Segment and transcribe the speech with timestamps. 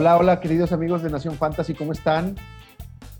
[0.00, 2.36] Hola, hola, queridos amigos de Nación Fantasy, ¿cómo están?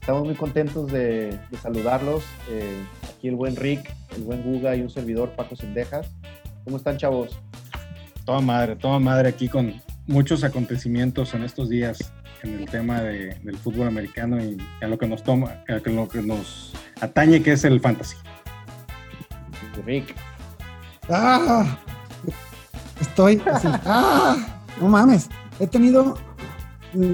[0.01, 2.23] Estamos muy contentos de, saludarlos.
[2.49, 6.09] Eh, aquí el buen Rick, el buen Guga y un servidor, Paco Sendejas.
[6.63, 7.37] ¿Cómo están, chavos?
[8.25, 9.75] Toda madre, toda madre aquí con
[10.07, 12.13] muchos acontecimientos en estos días
[12.45, 16.23] en el tema del fútbol americano y a lo que nos toma, a lo que
[16.23, 18.17] nos atañe que es el fantasy.
[19.85, 20.15] Rick.
[21.09, 21.77] ¡Ah!
[23.01, 23.43] Estoy
[23.85, 24.37] ¡Ah!
[24.81, 25.29] No mames.
[25.59, 26.17] He tenido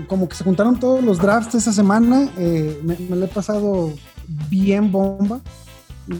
[0.06, 2.28] como que se juntaron todos los drafts esa semana.
[2.36, 3.92] Eh, me, lo he pasado
[4.48, 5.40] bien bomba.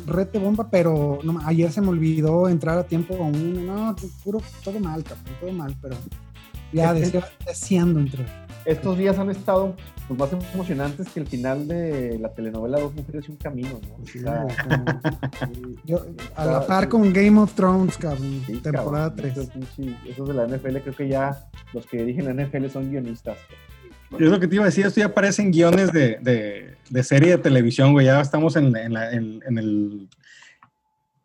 [0.07, 5.05] Rete bomba, pero ayer se me olvidó entrar a tiempo a No, puro, todo mal,
[5.05, 5.97] cabrón, todo mal, pero
[6.73, 9.75] ya deseando entrar estos días han estado
[10.09, 14.47] pues, más emocionantes que el final de la telenovela Dos Mujeres y un Camino, ¿no?
[16.37, 19.39] a la par con Game of Thrones, cabrón, temporada 3.
[20.07, 23.39] Esos, de la NFL, creo que ya los que dirigen la NFL son guionistas.
[24.13, 27.39] Es lo que te iba a decir, esto ya aparecen guiones de, de, serie de
[27.39, 28.07] televisión, güey.
[28.07, 30.09] Ya estamos en, en, el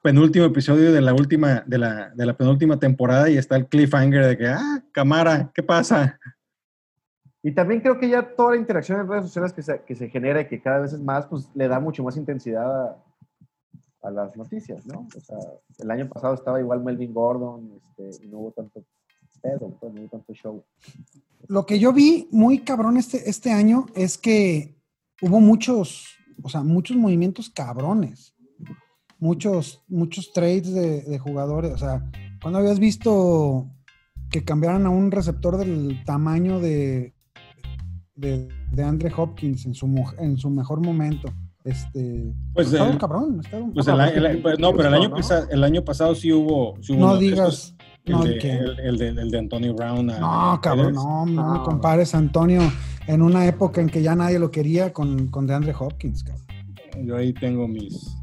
[0.02, 4.26] penúltimo episodio de la última, de la, de la penúltima temporada y está el cliffhanger
[4.26, 6.18] de que, ah, cámara, ¿qué pasa?
[7.42, 10.10] Y también creo que ya toda la interacción en redes sociales que se, que se
[10.10, 12.98] genera y que cada vez es más, pues le da mucho más intensidad
[14.02, 15.08] a, las noticias, ¿no?
[15.16, 15.38] O sea,
[15.78, 18.84] el año pasado estaba igual Melvin Gordon este, y no hubo tanto
[19.42, 20.64] pedo, no hubo tanto show.
[21.48, 24.76] Lo que yo vi muy cabrón este, este año es que
[25.22, 26.08] hubo muchos,
[26.42, 28.36] o sea, muchos movimientos cabrones.
[29.20, 31.74] Muchos, muchos trades de, de jugadores.
[31.74, 32.10] O sea,
[32.42, 33.70] cuando habías visto
[34.32, 37.14] que cambiaran a un receptor del tamaño de,
[38.20, 39.88] de, de Andre Hopkins en su,
[40.20, 41.34] en su mejor momento.
[41.64, 43.42] Este, pues el, cabrón.
[43.74, 46.78] Pues el, pues no, pero el año, pasado, el año pasado sí hubo.
[46.90, 47.76] no digas.
[48.06, 50.08] el, no, de, el, de, el, de, Antonio Brown.
[50.08, 52.62] no, cabrón, no, no, me compares a Antonio
[53.08, 56.46] en una época en que ya nadie lo quería con, con DeAndre Hopkins, cabrón.
[57.06, 58.18] Yo ahí tengo mis.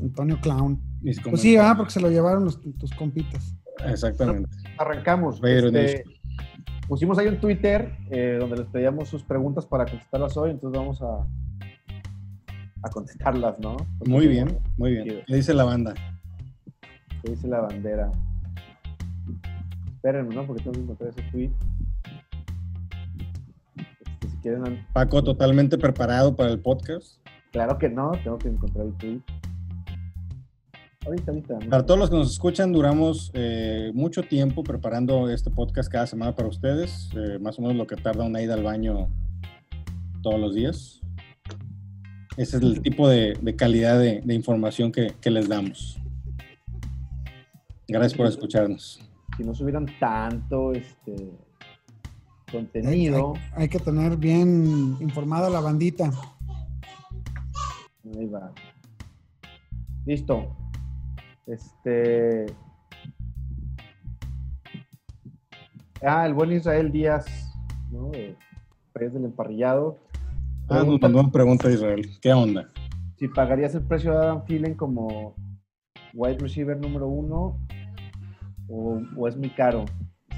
[0.00, 0.80] Antonio Clown.
[1.28, 3.54] pues sí, ah, porque se lo llevaron los, tus compitas.
[3.86, 4.48] Exactamente.
[4.78, 5.40] Arrancamos.
[5.42, 6.04] Este,
[6.90, 11.00] pusimos ahí un Twitter eh, donde les pedíamos sus preguntas para contestarlas hoy, entonces vamos
[11.00, 11.24] a,
[12.82, 13.76] a contestarlas, ¿no?
[14.08, 15.22] muy bien, muy bien.
[15.24, 15.94] ¿Qué dice la banda?
[17.22, 18.10] ¿Qué dice la bandera?
[19.86, 20.44] Espérenme, ¿no?
[20.44, 21.50] Porque tengo que encontrar ese tweet.
[23.76, 24.84] Este, si quieren...
[24.92, 27.24] Paco, totalmente preparado para el podcast.
[27.52, 29.20] Claro que no, tengo que encontrar el tweet.
[31.70, 36.36] Para todos los que nos escuchan, duramos eh, mucho tiempo preparando este podcast cada semana
[36.36, 39.08] para ustedes, eh, más o menos lo que tarda una ida al baño
[40.22, 41.00] todos los días.
[42.36, 45.98] Ese es el tipo de, calidad de, información que, les damos.
[47.88, 49.00] Gracias por escucharnos.
[49.38, 51.32] Si no subieran tanto este
[52.52, 53.32] contenido.
[53.54, 56.10] Hay, hay que tener bien informada la bandita.
[58.04, 58.52] Ahí va.
[60.04, 60.59] Listo.
[61.50, 62.46] Este.
[66.02, 67.26] Ah, el buen Israel Díaz,
[67.90, 68.10] ¿no?
[68.14, 68.36] Eh,
[68.94, 69.98] del emparrillado.
[70.68, 72.08] Ah, no, no pregunta Israel.
[72.20, 72.70] ¿Qué onda?
[73.16, 75.34] Si pagarías el precio de Adam Thielen como
[76.14, 77.58] wide receiver número uno
[78.68, 79.86] o, es muy caro.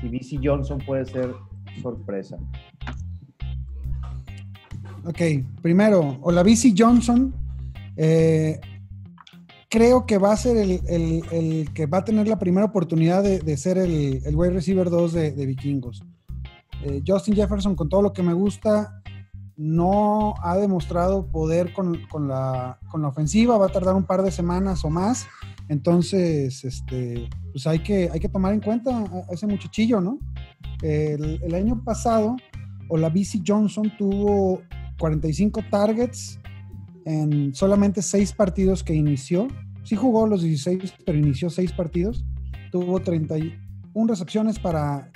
[0.00, 1.34] Si BC Johnson puede ser
[1.82, 2.38] sorpresa.
[5.04, 5.20] Ok,
[5.60, 7.34] primero, o la BC Johnson
[7.96, 8.60] eh,
[9.72, 13.78] creo que va a ser el, que va a tener la primera oportunidad de, ser
[13.78, 16.04] el, el wide receiver 2 de, vikingos.
[16.84, 19.00] Eh, Justin Jefferson, con todo lo que me gusta,
[19.56, 24.90] no ha demostrado poder con, la, ofensiva, va a tardar un par de semanas o
[24.90, 25.26] más.
[25.70, 30.18] Entonces, este, pues hay que, hay que tomar en cuenta a, ese muchachillo, ¿no?
[30.82, 32.36] El, el año pasado,
[32.90, 34.60] BC Johnson tuvo
[34.98, 36.38] 45 targets
[37.04, 39.48] en solamente seis partidos que inició.
[39.84, 42.24] Sí jugó los 16, pero inició seis partidos.
[42.70, 43.58] Tuvo 31
[44.08, 45.10] recepciones para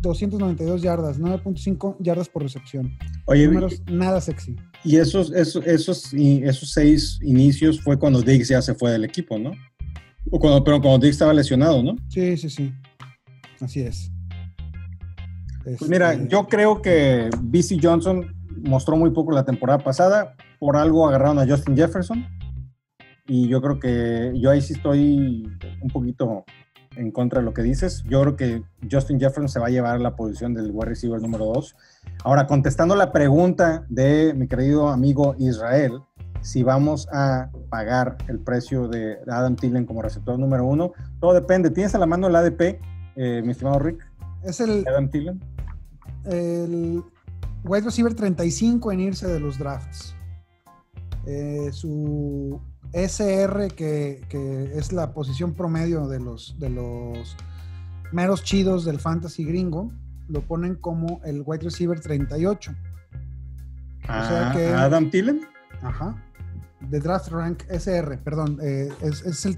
[0.00, 2.96] 292 yardas, 9.5 yardas por recepción.
[3.26, 4.56] Oye, Números nada sexy.
[4.84, 9.38] Y esos, esos, esos, esos seis inicios fue cuando Diggs ya se fue del equipo,
[9.38, 9.52] ¿no?
[10.30, 11.96] O cuando, pero cuando Diggs estaba lesionado, ¿no?
[12.08, 12.72] Sí, sí, sí.
[13.60, 14.10] Así es.
[15.64, 18.34] Pues mira, este yo creo que BC Johnson
[18.64, 20.34] mostró muy poco la temporada pasada.
[20.58, 22.26] Por algo agarraron a Justin Jefferson.
[23.26, 25.48] Y yo creo que yo ahí sí estoy
[25.80, 26.44] un poquito
[26.96, 28.02] en contra de lo que dices.
[28.08, 31.46] Yo creo que Justin Jefferson se va a llevar la posición del wide receiver número
[31.46, 31.76] 2.
[32.24, 36.00] Ahora, contestando la pregunta de mi querido amigo Israel,
[36.42, 41.70] si vamos a pagar el precio de Adam Thielen como receptor número 1, todo depende.
[41.70, 42.80] ¿Tienes a la mano el ADP,
[43.16, 44.10] eh, mi estimado Rick?
[44.42, 44.86] Es el...
[44.88, 45.40] Adam Thielen.
[46.24, 47.02] El
[47.64, 50.14] wide receiver 35 en irse de los drafts.
[51.26, 52.60] Eh, su
[52.92, 57.36] SR, que, que, es la posición promedio de los, de los
[58.12, 59.92] meros chidos del fantasy gringo,
[60.28, 62.72] lo ponen como el wide receiver 38.
[64.02, 65.42] o sea que, Adam Thielen.
[65.82, 66.16] Ajá.
[66.80, 69.56] De draft rank SR, perdón, eh, es, es, el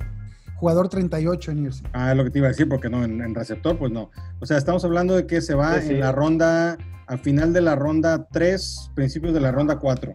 [0.57, 1.85] jugador 38 en irse.
[1.93, 4.11] Ah, es lo que te iba a decir, porque no, en, receptor, pues no.
[4.41, 6.77] O sea, estamos hablando de que se va en la ronda,
[7.13, 10.15] al final de la ronda 3, principios de la ronda 4.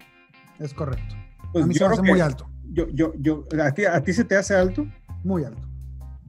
[0.57, 1.15] Es correcto.
[1.53, 2.49] Pues a mí se me hace muy alto.
[2.73, 4.87] Yo, yo, yo, ¿a ti, ¿a ti se te hace alto?
[5.23, 5.61] Muy alto.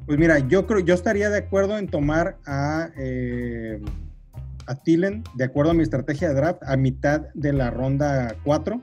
[0.04, 3.80] Pues mira, yo creo, yo estaría de acuerdo en tomar a, eh,
[4.66, 8.78] a Thielen, de acuerdo a mi estrategia de draft, a mitad de la ronda 4,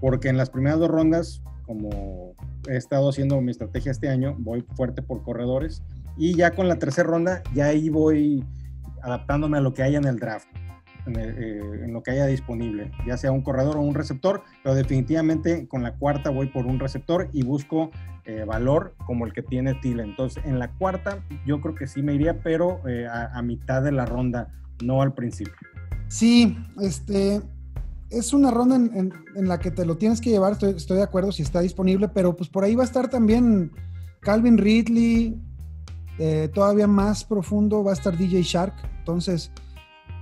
[0.00, 2.36] porque en las primeras dos rondas, como
[2.68, 5.82] he estado haciendo mi estrategia este año, voy fuerte por corredores,
[6.16, 8.44] y ya con la tercera ronda, ya ahí voy
[9.02, 10.46] adaptándome a lo que haya en el draft.
[11.06, 15.68] Eh, en, lo que haya disponible, ya sea un corredor o un receptor, pero definitivamente
[15.68, 17.90] con la cuarta voy por un receptor y busco
[18.24, 20.10] eh, valor como el que tiene Thielen.
[20.10, 23.92] Entonces, en la cuarta yo creo que sí me iría, pero eh, a, mitad de
[23.92, 24.48] la ronda,
[24.82, 25.54] no al principio.
[26.08, 27.42] Sí, este,
[28.08, 31.32] es una ronda en, la que te lo tienes que llevar, estoy, estoy, de acuerdo
[31.32, 33.72] si está disponible, pero pues por ahí va a estar también
[34.20, 35.38] Calvin Ridley,
[36.54, 39.50] todavía más profundo va a estar DJ Shark, entonces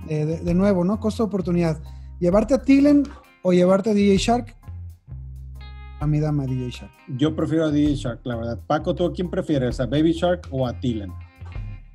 [0.07, 0.99] eh, de, nuevo, ¿no?
[0.99, 1.81] Costo de oportunidad.
[2.19, 3.03] ¿Llevarte a Tillen
[3.41, 4.55] o llevarte a DJ Shark?
[5.99, 6.91] A mí dame a DJ Shark.
[7.17, 8.59] Yo prefiero a DJ Shark, la verdad.
[8.67, 9.79] Paco, ¿tú a quién prefieres?
[9.79, 11.11] ¿A Baby Shark o a Tillen?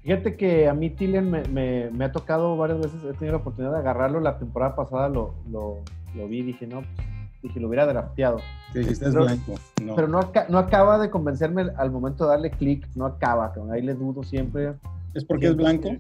[0.02, 3.78] Fíjate que a mí Tillen me, ha tocado varias veces, he tenido la oportunidad de
[3.80, 4.20] agarrarlo.
[4.20, 5.80] La temporada pasada lo, lo,
[6.14, 7.06] lo vi y dije, no, pues,
[7.42, 8.38] dije, lo hubiera drafteado.
[8.72, 9.54] Sí, es blanco.
[9.76, 13.94] Pero no, no, acaba de convencerme al momento de darle clic, no acaba, ahí le
[13.94, 14.74] dudo siempre.
[15.14, 15.90] ¿Es porque es blanco?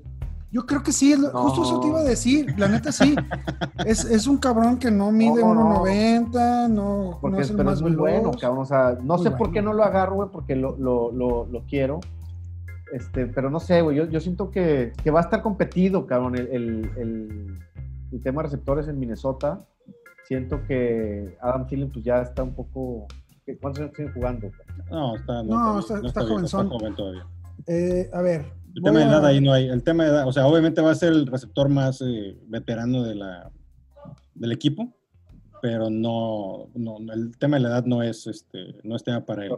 [0.50, 3.14] Yo creo que sí, justo eso te iba a decir, la neta sí.
[3.86, 8.62] es, un cabrón que no mide 1.90, no, porque, es el más muy bueno, cabrón.
[8.62, 12.00] O sea, no sé por qué no lo agarro, güey, porque lo, lo, lo, quiero.
[12.94, 16.34] Este, pero no sé, güey, yo, yo siento que, que, va a estar competido, cabrón,
[16.36, 17.58] el, el,
[18.10, 19.66] el, tema de receptores en Minnesota.
[20.24, 23.06] Siento que Adam Thielen pues ya está un poco...
[23.60, 24.50] ¿Cuántos años tiene jugando?
[24.90, 27.26] No, está, no, está, está, joven, todavía.
[27.66, 28.44] Eh, a ver,
[28.74, 29.68] el tema de edad ahí no hay.
[29.68, 33.02] El tema de edad, o sea, obviamente va a ser el receptor más eh, veterano
[33.02, 33.50] de la,
[34.34, 34.92] del equipo,
[35.60, 39.46] pero no, no, el tema de la edad no es, este, no es tema para
[39.46, 39.52] él.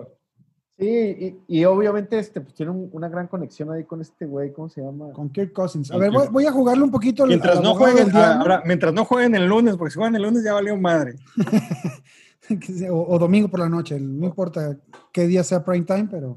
[0.79, 4.81] Sí, y, obviamente este, pues, tiene una gran conexión ahí con este güey, ¿cómo se
[4.81, 5.13] llama?
[5.13, 5.91] Con Kirk Cousins.
[5.91, 7.27] A ver, voy, a jugarle un poquito.
[7.27, 10.55] Mientras, no jueguen, ahora, mientras no jueguen el lunes, porque si juegan el lunes ya
[10.55, 11.17] valió madre.
[12.91, 14.75] o, domingo por la noche, no importa
[15.13, 16.37] qué día sea prime time, pero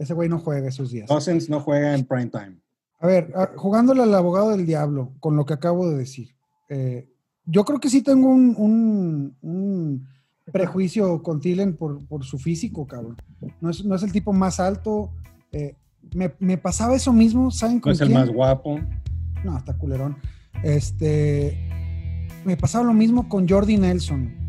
[0.00, 1.06] ese güey no juega esos días.
[1.06, 2.56] Cousins no juega en prime time.
[3.00, 6.34] A ver, ah, jugándole al abogado del diablo, con lo que acabo de decir.
[6.70, 7.06] Eh,
[7.44, 9.36] yo creo que sí tengo un,
[10.50, 13.18] prejuicio con Thielen por, su físico, cabrón.
[13.60, 15.10] No es, no es el tipo más alto.
[15.52, 15.76] Eh,
[16.14, 18.80] me, pasaba eso mismo, ¿saben No es el más guapo.
[19.44, 20.16] No, está culerón.
[20.62, 21.58] Este,
[22.46, 24.39] me pasaba lo mismo con Jordi Nelson.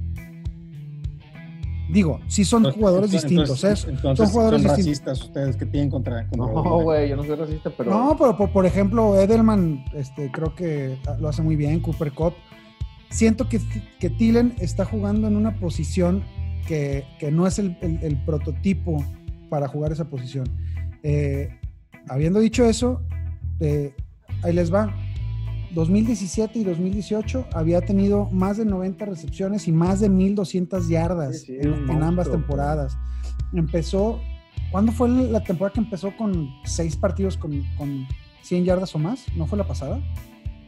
[1.91, 3.75] Digo, sí son jugadores distintos, ¿eh?
[3.75, 6.23] son jugadores racistas ustedes que tienen contra...
[6.35, 7.91] no, güey, yo no soy racista, pero...
[7.91, 12.33] No, pero por, ejemplo, Edelman, este, creo que lo hace muy bien, Cooper Cup.
[13.09, 13.59] Siento que,
[13.99, 16.23] que Tillen está jugando en una posición
[16.65, 17.75] que, no es el,
[18.25, 19.03] prototipo
[19.49, 20.45] para jugar esa posición.
[21.03, 21.49] Eh,
[22.07, 23.01] habiendo dicho eso,
[23.59, 23.93] eh,
[24.43, 24.95] ahí les va.
[25.73, 32.03] 2017 y 2018 había tenido más de 90 recepciones y más de 1200 yardas en,
[32.03, 32.97] ambas temporadas.
[33.53, 34.19] Empezó,
[34.71, 38.05] ¿cuándo fue la temporada que empezó con seis partidos con, con
[38.41, 39.25] 100 yardas o más?
[39.35, 39.99] ¿No fue la pasada?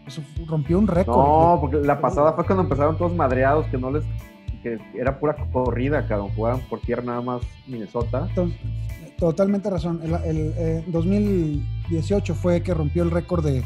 [0.07, 1.15] Eso rompió un récord.
[1.15, 4.03] No, porque la pasada fue cuando empezaron todos madreados, que no les
[4.63, 8.29] que era pura corrida, cada jugaban por tierra nada más Minnesota.
[9.17, 9.99] totalmente razón.
[10.23, 13.61] El, 2018 eh, fue que rompió el récord de,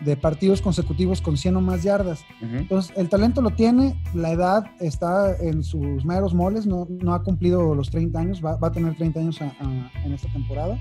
[0.00, 2.24] de partidos consecutivos con 100 o más yardas.
[2.40, 7.22] Entonces, el talento lo tiene, la edad está en sus meros moles, no, no ha
[7.22, 10.78] cumplido los 30 años, va, a tener 30 años en esta temporada.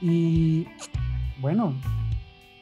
[0.00, 0.66] Y
[1.40, 1.74] bueno,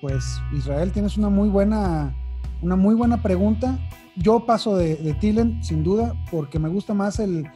[0.00, 2.14] pues Israel, tienes una muy buena,
[2.60, 3.78] una muy buena pregunta.
[4.16, 7.48] Yo paso de, de sin duda, porque me gusta más el,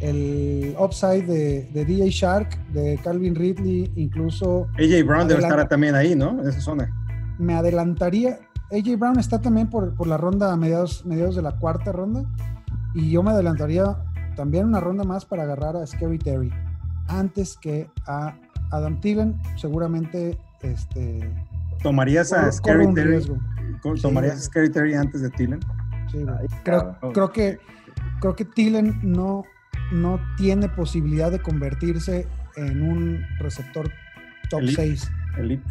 [0.00, 4.68] el upside de, de, DJ Shark, de Calvin Ridley, incluso...
[4.74, 6.38] AJ Brown debe estar también ahí, ¿no?
[6.42, 7.01] En esa zona
[7.38, 8.38] me adelantaría.
[8.70, 12.24] AJ Brown está también por, la ronda a mediados, mediados de la cuarta ronda.
[12.94, 13.96] Y yo me adelantaría
[14.36, 16.52] también una ronda más para agarrar a Scary Terry.
[17.08, 18.34] Antes que a
[18.70, 21.30] Adam Thielen, seguramente este.
[21.82, 23.24] ¿Tomarías a Scary Terry?
[24.00, 25.60] ¿Tomarías a Scary Terry antes de Thielen?
[26.62, 27.58] creo, creo, que,
[28.20, 29.44] creo que Thielen no,
[29.92, 33.90] no tiene posibilidad de convertirse en un receptor
[34.50, 35.10] top 6.
[35.38, 35.64] Elite.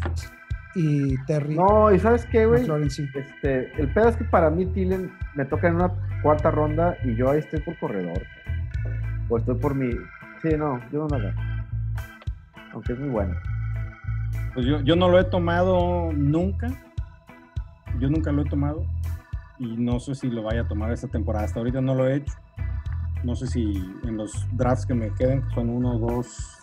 [0.74, 1.54] Y Terry.
[1.54, 2.66] No, y ¿sabes qué, güey?
[3.14, 7.14] Este, el pedo es que para mí Thielen me toca en una cuarta ronda y
[7.14, 8.22] yo ahí estoy por corredor.
[9.28, 9.90] O estoy por mi.
[10.40, 11.30] Sí, no, yo no lo
[12.72, 13.34] Aunque es muy bueno.
[14.54, 16.68] Pues yo, yo no lo he tomado nunca.
[17.98, 18.86] Yo nunca lo he tomado.
[19.58, 21.44] Y no sé si lo vaya a tomar esta temporada.
[21.44, 22.34] Hasta ahorita no lo he hecho.
[23.24, 23.72] No sé si
[24.04, 26.61] en los drafts que me queden, que son uno, dos,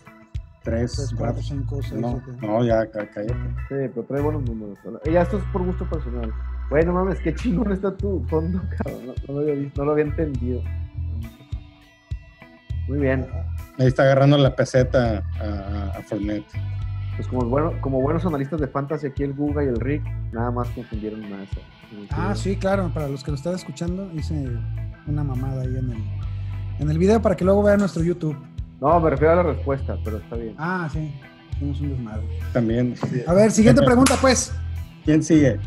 [0.70, 3.28] tres, cuatro, cinco, seis, no, No, ya cállate.
[3.28, 4.78] Sí, pero trae buenos números.
[5.12, 6.32] Ya esto es por gusto personal.
[6.70, 9.14] Bueno, mames, qué chingón está tu fondo, cabrón.
[9.28, 10.62] No, lo, había visto, no lo había entendido.
[12.88, 13.28] Muy bien.
[13.78, 16.46] Ahí está agarrando la peseta a, a Fournette.
[17.16, 20.52] Pues como, bueno, como buenos analistas de fantasy, aquí el Guga y el Rick, nada
[20.52, 21.50] más confundieron más.
[22.12, 22.92] Ah, sí, claro.
[22.94, 24.48] Para los que lo están escuchando, hice
[25.08, 26.04] una mamada ahí en el,
[26.80, 28.38] en el video para que luego vean nuestro YouTube.
[28.82, 30.56] No, me refiero a la respuesta, pero está bien.
[30.58, 31.14] Ah, sí.
[31.52, 32.24] Hicimos un desmadre.
[32.54, 32.96] También.
[33.28, 34.54] A ver, siguiente pregunta, pues.
[35.04, 35.60] ¿Quién sigue?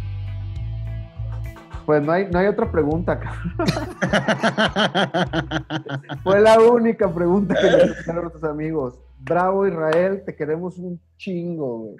[1.85, 3.19] Pues no hay, no hay otra pregunta,
[6.23, 8.99] Fue la única pregunta que le hicieron a nuestros amigos.
[9.19, 11.97] Bravo, Israel, te queremos un chingo, güey.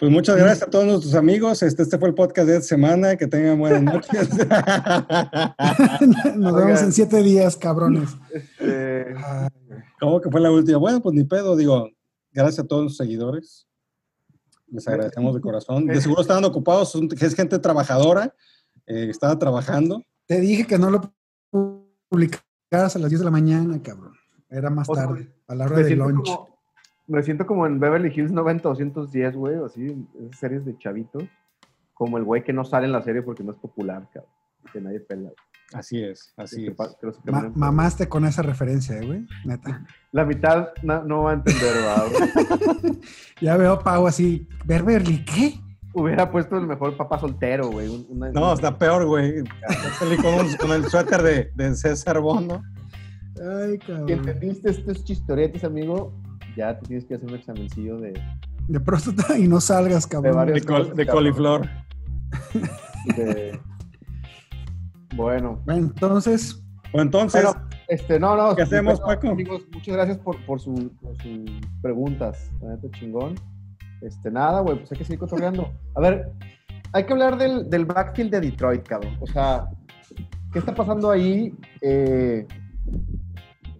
[0.00, 1.62] Pues muchas gracias a todos nuestros amigos.
[1.62, 3.16] Este, este fue el podcast de esta semana.
[3.16, 4.30] Que tengan buenas noches.
[6.36, 8.08] Nos vemos en siete días, cabrones.
[8.32, 9.14] Este...
[10.00, 10.78] ¿Cómo que fue la última?
[10.78, 11.54] Bueno, pues ni pedo.
[11.54, 11.90] Digo,
[12.32, 13.68] gracias a todos los seguidores.
[14.68, 15.84] Les agradecemos de corazón.
[15.84, 18.34] De seguro estaban ocupados, es gente trabajadora.
[18.86, 20.02] Eh, estaba trabajando.
[20.24, 21.12] Te dije que no lo
[22.08, 24.14] publicaras a las 10 de la mañana, cabrón.
[24.48, 26.30] Era más tarde, a la hora de lunch
[27.10, 31.24] me siento como en Beverly Hills 90 210, güey, así, esas series de chavitos.
[31.92, 34.32] Como el güey que no sale en la serie porque no es popular, cabrón.
[34.72, 35.30] Que nadie pela.
[35.72, 36.76] Así es, así es.
[37.54, 39.84] mamaste con esa referencia, eh, güey, neta.
[40.12, 41.74] La mitad no, va a entender,
[42.10, 43.00] güey.
[43.40, 45.60] ya veo Pau así, Beverly, ¿qué?
[45.92, 48.06] Hubiera puesto el mejor papá soltero, güey.
[48.10, 49.42] no, está peor, güey.
[50.22, 52.62] con, con, el suéter de, de César Bono.
[53.40, 54.06] Ay, cabrón.
[54.06, 56.12] ¿Qué entendiste estos chistoretes, amigo?
[56.56, 58.20] Ya te tienes que hacer un examencillo de...
[58.68, 60.52] De próstata y no salgas, cabrón.
[60.52, 61.68] De, coliflor.
[65.16, 65.62] Bueno.
[65.66, 66.62] Entonces...
[66.92, 67.44] O entonces...
[67.88, 68.54] este, no, no.
[68.56, 69.30] ¿Qué hacemos, Paco?
[69.30, 70.90] Amigos, muchas gracias por, por, sus
[71.82, 72.50] preguntas.
[72.98, 73.34] chingón.
[74.02, 75.70] Este, nada, güey, pues hay que seguir cotorreando.
[75.94, 76.32] A ver,
[76.92, 79.16] hay que hablar del, del backfield de Detroit, cabrón.
[79.20, 79.68] O sea,
[80.52, 81.54] ¿qué está pasando ahí?
[81.80, 82.46] Eh,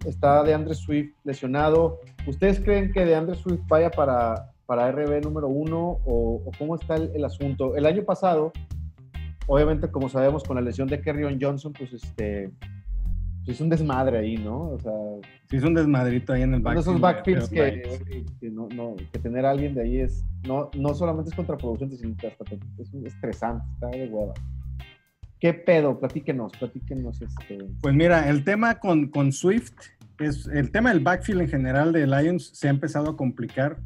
[0.05, 1.99] está de Andre Swift lesionado.
[2.27, 6.95] ¿Ustedes creen que de Andre Swift vaya para, para RB número uno o, cómo está
[6.95, 7.75] el, asunto?
[7.75, 8.51] El año pasado,
[9.47, 12.51] obviamente, como sabemos, con la lesión de Kerryon Johnson, pues este.
[13.43, 14.69] Pues es un desmadre ahí, ¿no?
[14.69, 14.91] O sea.
[15.49, 16.87] Sí, es un desmadrito ahí en el backfield.
[16.87, 17.99] Esos backfields que,
[18.39, 20.23] que, tener a alguien de ahí es.
[20.47, 22.43] No, no solamente es contraproducente, sino que hasta
[22.77, 24.33] es estresante, está de hueva.
[25.41, 25.99] ¿Qué pedo?
[25.99, 27.19] Platíquenos, platíquenos.
[27.19, 27.57] Este...
[27.81, 29.73] Pues mira, el tema con, con Swift
[30.19, 33.77] es el tema del backfield en general de Lions se ha empezado a complicar.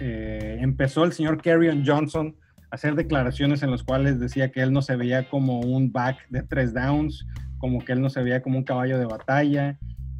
[0.00, 2.36] Eh, empezó el señor Kerryon Johnson
[2.70, 6.18] a hacer declaraciones en las cuales decía que él no se veía como un back
[6.30, 7.26] de tres downs,
[7.58, 9.78] como que él no se veía como un caballo de batalla.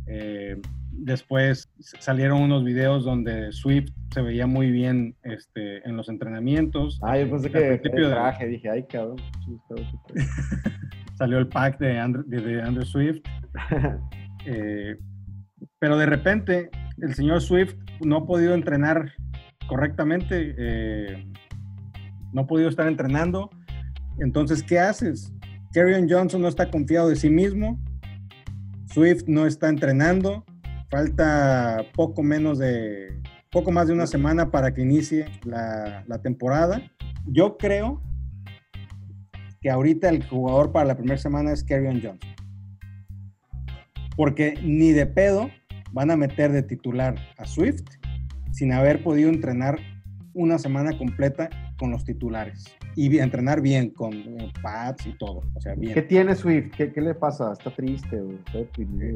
[0.08, 0.60] Eh,
[0.92, 6.98] después salieron unos videos donde Swift se veía muy bien este, en los entrenamientos.
[7.02, 9.16] Ah, yo pensé que el traje, dije, ay, cabrón.
[11.18, 13.20] Salió el pack de Andrew, de, Andrew Swift.
[14.44, 14.96] Eh,
[15.78, 16.68] pero de repente
[16.98, 19.12] el señor Swift no ha podido entrenar
[19.68, 21.32] correctamente, eh,
[22.32, 23.50] no ha podido estar entrenando.
[24.18, 25.32] Entonces, ¿qué haces?
[25.72, 27.80] Kerryon Johnson no está confiado de sí mismo,
[28.86, 30.44] Swift no está entrenando,
[30.92, 33.18] falta poco menos de,
[33.50, 36.82] poco más de una semana para que inicie la, la temporada.
[37.26, 38.02] Yo creo
[39.62, 42.30] que ahorita el jugador para la primera semana es Kerryon Johnson.
[44.16, 45.48] Porque ni de pedo
[45.92, 47.84] van a meter de titular a Swift
[48.50, 49.78] sin haber podido entrenar
[50.34, 51.48] una semana completa
[51.82, 55.42] con los titulares y entrenar bien con eh, pads y todo.
[55.54, 55.94] O sea, bien.
[55.94, 56.70] ¿Qué tiene Swift?
[56.76, 57.52] ¿Qué, le pasa?
[57.52, 58.22] ¿Está triste?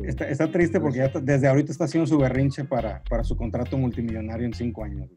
[0.05, 4.47] Está, está, triste porque desde ahorita está haciendo su berrinche para, para su contrato multimillonario
[4.47, 5.09] en cinco años.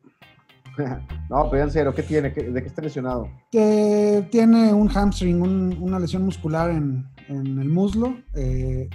[1.30, 2.30] no, pero en serio, ¿qué tiene?
[2.30, 3.28] ¿De qué está lesionado?
[3.52, 5.42] Que tiene un hamstring,
[5.82, 8.16] una lesión muscular en, en el muslo.
[8.36, 8.88] Eh,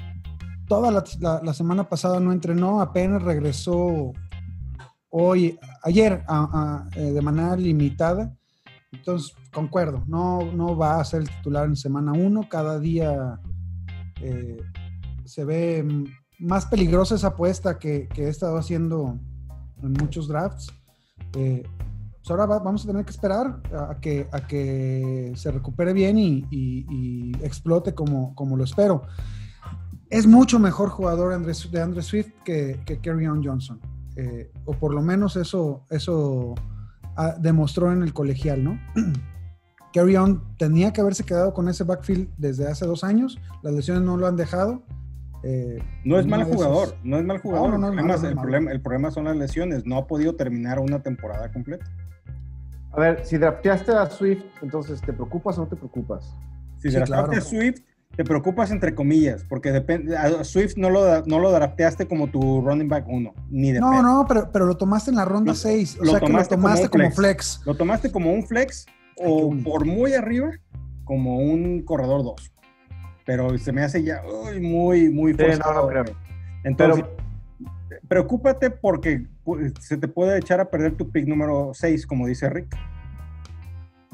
[0.69, 0.93] toda
[1.43, 4.13] la, semana pasada no entrenó, apenas regresó
[5.11, 6.25] hoy, ayer,
[6.97, 8.35] eh, de manera limitada.
[8.99, 10.03] Entonces, concuerdo.
[10.07, 12.49] No, no va a ser el titular en semana uno.
[12.49, 13.41] Cada día
[14.21, 14.63] eh,
[15.25, 15.87] se ve
[16.39, 19.19] más peligrosa esa apuesta que, he estado haciendo
[19.83, 20.73] en muchos drafts.
[21.37, 21.63] Eh,
[22.17, 23.61] pues ahora vamos a tener que esperar
[23.91, 29.03] a que, a que se recupere bien y, explote como, como lo espero.
[30.09, 33.81] Es mucho mejor jugador de Andre Swift que, que On Johnson.
[34.17, 36.55] Eh, o por lo menos eso, eso
[37.17, 38.79] ah, demostró en el colegial, ¿no?
[39.93, 44.03] Carry On tenía que haberse quedado con ese backfield desde hace dos años, las lesiones
[44.03, 44.83] no lo han dejado.
[45.45, 47.75] Eh, no es mal jugador, no es mal jugador.
[48.71, 51.85] el, problema, son las lesiones, no ha podido terminar una temporada completa.
[52.93, 56.35] A ver, si drafteaste a Swift, entonces, ¿te preocupas o no te preocupas?
[56.79, 57.81] Si drafteaste a Swift,
[58.17, 62.61] te preocupas entre comillas, porque depende, a Swift no lo, no lo drafteaste como tu
[62.61, 65.99] running back 1, ni de No, no, pero, pero lo tomaste en la ronda 6,
[66.01, 67.61] o sea que lo tomaste como, flex.
[67.65, 70.51] Lo tomaste como un flex o por muy arriba
[71.05, 72.53] como un corredor 2.
[73.27, 74.23] Pero se me hace ya
[74.61, 75.91] muy, muy forzado.
[76.63, 77.05] Entonces,
[78.09, 79.27] preocúpate porque
[79.81, 82.77] se te puede echar a perder tu pick número 6, como dice Rick.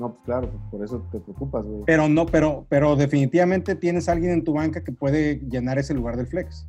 [0.01, 1.83] No, pues claro, pues, por eso te preocupas, güey.
[1.85, 6.17] Pero no, pero, pero definitivamente tienes alguien en tu banca que puede llenar ese lugar
[6.17, 6.67] del flex.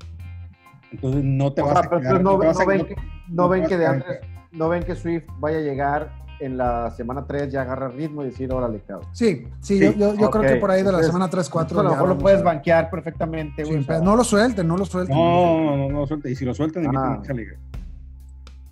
[0.91, 2.95] Entonces no te vas a quedar, no, ven, que,
[3.29, 4.03] no ven que de
[4.51, 6.11] no ven que Swift vaya a llegar
[6.41, 9.07] en la semana 3 ya agarra ritmo y decir, órale, cabrón.
[9.13, 11.79] Sí, sí, yo, yo, creo que por ahí de la semana 3, 4.
[11.79, 13.85] A lo mejor lo puedes banquear perfectamente, güey.
[14.03, 15.15] no lo suelten, no lo suelten.
[15.15, 16.33] No, no, no, no lo suelten.
[16.33, 17.21] Y si lo suelten, ah.
[17.33, 17.55] liga.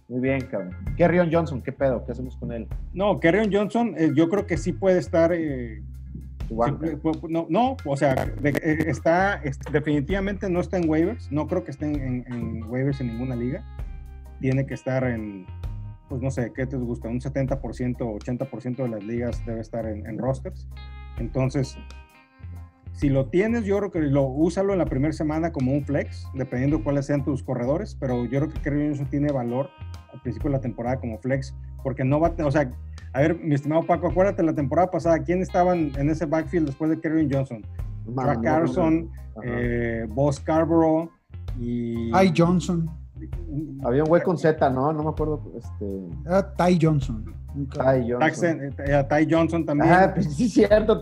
[0.09, 0.75] Muy bien, cabrón.
[0.97, 2.03] Kerryon Johnson, ¿qué pedo?
[2.03, 2.67] ¿Qué hacemos con él?
[2.93, 5.31] No, Kerryon Johnson, eh, yo creo que sí puede estar.
[5.31, 5.83] Eh,
[6.49, 9.39] no, no, o sea, eh, está,
[9.71, 11.31] definitivamente no está en waivers.
[11.31, 13.63] No creo que esté en, waivers en ninguna liga.
[14.41, 15.45] Tiene que estar en,
[16.09, 17.07] pues no sé, ¿qué te gusta?
[17.07, 20.67] Un 70%, 80% de las ligas debe estar en, en, rosters.
[21.19, 21.77] Entonces,
[22.99, 26.27] si lo tienes, yo creo que lo úsalo en la primera semana como un flex,
[26.33, 29.69] dependiendo cuáles sean tus corredores, pero yo creo que Kerry Johnson tiene valor
[30.13, 32.69] al principio de la temporada como flex, porque no va, o sea,
[33.13, 36.91] a ver, mi estimado Paco, acuérdate la temporada pasada, ¿quién estaban en ese backfield después
[36.91, 37.65] de Kerry Johnson?
[38.17, 39.09] Jack Carson,
[39.45, 41.09] eh, Boss Scarborough
[41.57, 42.12] y...
[42.13, 42.89] Ay Johnson.
[43.85, 44.91] Había un güey con Z, ¿no?
[44.91, 45.41] No me acuerdo.
[45.55, 45.85] Este...
[46.25, 47.33] Era Ty Johnson.
[47.71, 48.73] Ty Johnson.
[48.77, 49.89] Eh, Ty Johnson también.
[49.89, 51.01] Ah, pues sí, es cierto.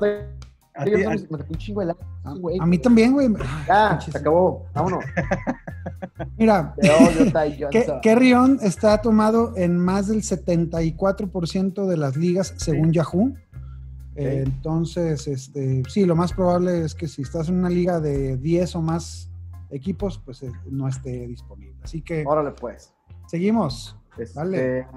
[0.77, 3.29] A, a, mí también, güey.
[3.67, 4.65] Ya, se acabó.
[4.73, 5.03] Vámonos.
[6.37, 6.75] Mira,
[8.01, 13.33] Kerrion está tomado en más del 74% de las ligas según Yahoo.
[14.15, 18.75] entonces, este, sí, lo más probable es que si estás en una liga de 10
[18.75, 19.29] o más
[19.69, 21.77] equipos, pues eh, no esté disponible.
[21.83, 22.23] Así que.
[22.25, 22.93] Órale, pues.
[23.27, 23.95] Seguimos.
[24.17, 24.87] Este,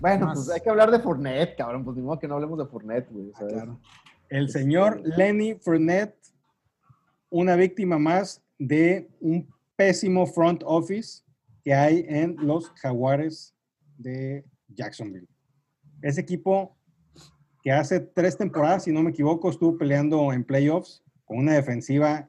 [0.00, 1.84] bueno, pues hay que hablar de Fournette, cabrón.
[1.84, 3.32] Pues ni modo que no hablemos de Fournette, güey.
[3.40, 3.76] Ah,
[4.28, 6.16] El este, señor Lenny Fournette,
[7.30, 11.22] una víctima más de un pésimo front office
[11.64, 13.54] que hay en los Jaguares
[13.96, 15.28] de Jacksonville.
[16.02, 16.76] Ese equipo
[17.62, 22.28] que hace tres temporadas, si no me equivoco, estuvo peleando en playoffs con una defensiva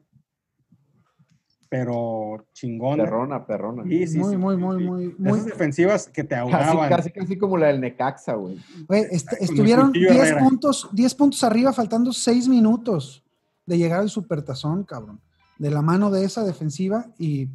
[1.70, 3.04] pero chingona.
[3.04, 3.84] Perrona, perrona.
[3.84, 5.30] Sí, sí, muy, muy, muy, muy, muy.
[5.30, 6.88] Esas defensivas que te ahogaban.
[6.90, 8.58] Casi, casi, como la del Necaxa, güey.
[8.88, 13.24] Güey, estuvieron 10 puntos, 10 puntos arriba, faltando 6 minutos
[13.66, 15.20] de llegar al supertazón, cabrón.
[15.58, 17.48] De la mano de esa defensiva y.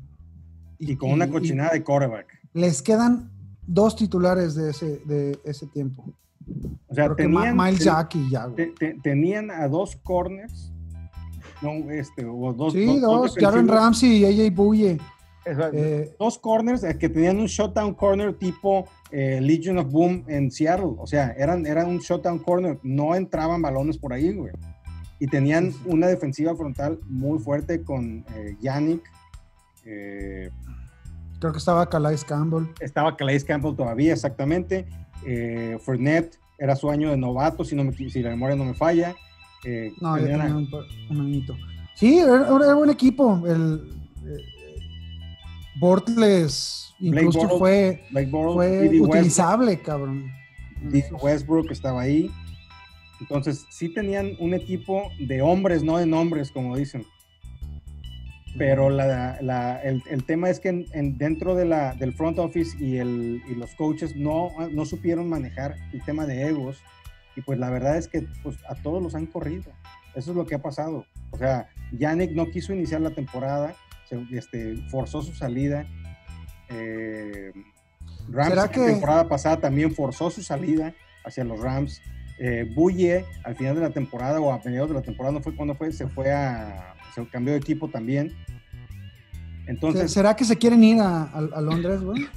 [0.80, 2.28] Y, con una cochinada de quarterback.
[2.54, 3.32] Les quedan
[3.68, 6.06] dos titulares de ese, de ese tiempo.
[6.88, 8.48] O sea, tenían, Miles Jack y ya,
[9.04, 10.72] tenían a dos corners
[11.92, 12.74] este, o dos.
[12.74, 14.98] Sí, dos, Jaren Ramsey y AJ Buye.
[15.46, 20.50] Eh, dos corners eh, que tenían un shutdown corner tipo eh, Legion of Boom en
[20.50, 20.96] Seattle.
[20.98, 22.80] O sea, eran, eran un shutdown corner.
[22.84, 24.54] No entraban balones por ahí, güey.
[25.20, 28.26] Y tenían una defensiva frontal muy fuerte con
[28.60, 29.04] Yannick.
[31.40, 32.66] Creo que estaba Calais Campbell.
[32.80, 34.88] Estaba Calais Campbell todavía, exactamente.
[35.26, 38.74] Eh, Fournette era su año de novato, si, no me, si la memoria no me
[38.74, 39.16] falla.
[39.66, 40.70] Eh, no, ya tenía un,
[41.10, 41.46] un,
[41.96, 43.42] Sí, era, era, buen equipo.
[43.48, 43.90] El
[44.26, 44.46] eh,
[45.80, 50.32] Bortles incluso fue, fue utilizable, cabrón.
[51.22, 52.30] Westbrook estaba ahí.
[53.20, 57.06] Entonces, sí tenían un equipo de hombres, no de nombres, como dicen.
[58.58, 62.78] Pero la, la, el, el, tema es que en, dentro de la, del front office
[62.80, 66.78] y, el, y los coaches no, no supieron manejar el tema de egos
[67.36, 69.72] y pues la verdad es que pues, a todos los han corrido.
[70.16, 71.06] Eso es lo que ha pasado.
[71.32, 73.76] O sea, Yannick no quiso iniciar la temporada,
[74.32, 75.86] este, forzó su salida.
[76.70, 77.52] Eh,
[78.30, 80.94] Rams la temporada pasada también forzó su salida.
[81.26, 82.02] hacia los Rams.
[82.38, 85.56] Eh, Buye, al final de la temporada o a mediados de la temporada, no fue
[85.56, 88.36] cuando fue, se fue a, se cambió de equipo también.
[89.68, 92.28] Entonces, ¿será que se quieren ir a, Londres, güey?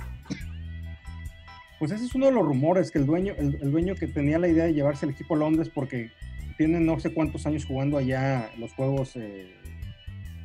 [1.78, 4.48] Pues ese es uno de los rumores, que el dueño, el, dueño que tenía la
[4.48, 6.10] idea de llevarse el equipo a Londres porque
[6.56, 9.12] tiene no sé cuántos años jugando allá los juegos.
[9.14, 9.54] Eh,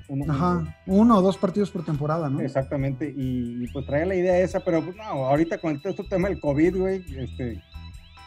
[0.07, 2.41] uno, Ajá, uno o dos partidos por temporada, ¿no?
[2.41, 6.39] Exactamente, y, pues traía la idea esa, pero pues no, ahorita con este tema del
[6.39, 7.61] COVID, güey, este,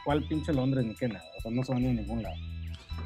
[0.05, 1.25] ¿cuál pinche Londres ni qué nada?
[1.39, 2.35] O sea, no se van a ningún lado.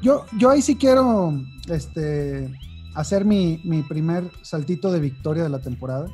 [0.01, 1.33] Yo, yo ahí sí quiero,
[1.69, 2.49] este,
[2.95, 6.07] hacer mi, mi primer saltito de victoria de la temporada.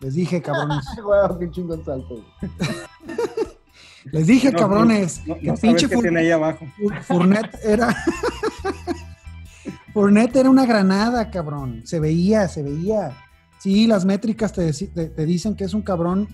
[0.00, 0.86] Les dije, cabrones.
[1.38, 2.24] qué chingón salto.
[4.12, 6.64] Les dije, cabrones, que pinche tiene ahí abajo.
[7.02, 7.94] Fournet era.
[9.92, 11.82] Fournet era una granada, cabrón.
[11.84, 13.16] Se veía, se veía.
[13.58, 16.28] Sí, las métricas te, te, dicen que es un cabrón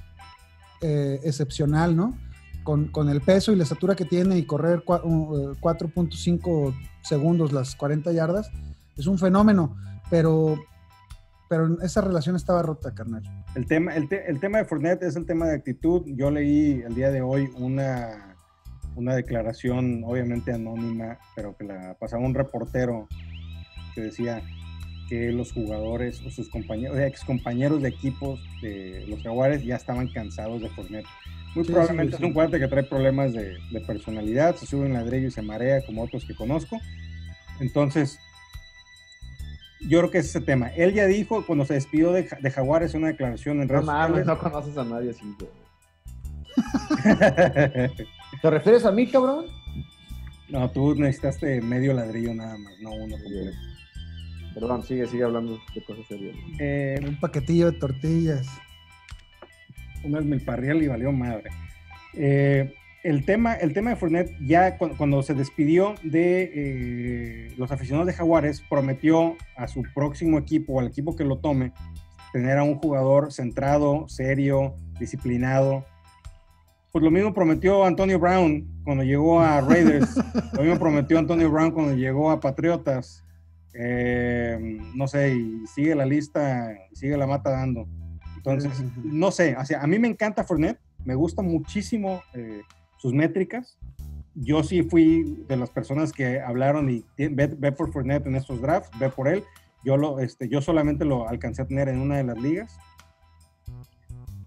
[0.83, 2.19] eh, excepcional, ¿no?
[2.63, 7.75] Con, con, el peso y la estatura que tiene y correr 4.5 eh, segundos las
[7.75, 8.51] 40 yardas
[8.97, 9.77] es un fenómeno,
[10.11, 10.57] pero,
[11.49, 13.23] pero esa relación estaba rota, carnal.
[13.55, 14.09] El tema, el,
[14.41, 16.05] tema de Fournette es el tema de actitud.
[16.07, 18.35] Yo leí el día de hoy una,
[18.97, 23.09] una declaración, obviamente anónima, pero que la pasaba un reportero
[23.95, 24.43] que decía
[25.11, 30.09] que los jugadores o sus compañeros, ex compañeros de equipos de los Jaguares ya estaban
[30.09, 31.07] cansados de Fournette.
[31.55, 35.29] Muy probablemente es un cuate que trae problemas de, de, personalidad, se sube en ladrillo
[35.29, 36.81] y se marea como otros que conozco.
[37.61, 38.19] Entonces,
[39.89, 40.69] yo creo que es ese tema.
[40.69, 44.27] Él ya dijo cuando se despidió de, de Jaguares una declaración en redes no, sociales.
[44.27, 45.37] No conoces a nadie así.
[48.43, 49.47] ¿Te refieres a mí, cabrón?
[50.49, 53.17] No, tú necesitaste medio ladrillo nada más, no uno.
[54.55, 56.37] Perdón, sigue, sigue hablando de cosas serias.
[56.59, 58.47] Eh, un paquetillo de tortillas.
[60.05, 61.51] Unas milparrial y valió madre.
[62.15, 68.07] Eh, el tema, el tema de Fournette, ya cuando, se despidió de eh, los aficionados
[68.07, 71.73] de Jaguares, prometió a su próximo equipo, al equipo que lo tome,
[72.33, 75.85] tener a un jugador centrado, serio, disciplinado.
[76.93, 80.17] Pues lo mismo prometió Antonio Brown cuando llegó a Raiders,
[80.53, 83.25] lo mismo prometió Antonio Brown cuando llegó a Patriotas.
[83.75, 87.89] Eh, no sé, y sigue la lista, sigue la mata dando.
[88.37, 88.71] Entonces,
[89.03, 92.23] no sé, o a mí me encanta Fournette, me gusta muchísimo.
[92.35, 92.61] Eh,
[93.03, 93.77] sus métricas.
[94.37, 98.97] Yo sí fui de las personas que hablaron y ve, por Fournette en estos drafts,
[98.99, 99.43] ve por él.
[99.85, 102.79] Yo, lo, este, yo solamente lo alcancé a tener en una de las ligas,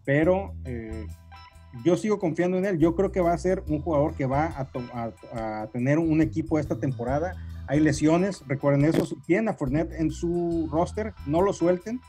[0.05, 1.05] pero eh,
[1.83, 2.79] yo sigo confiando en él.
[2.79, 6.57] Yo creo que va a ser un jugador que va a, a, tener un equipo
[6.57, 7.35] esta temporada.
[7.67, 9.05] Hay lesiones, recuerden eso.
[9.25, 11.99] Tienen a Fournette en su roster, no lo suelten.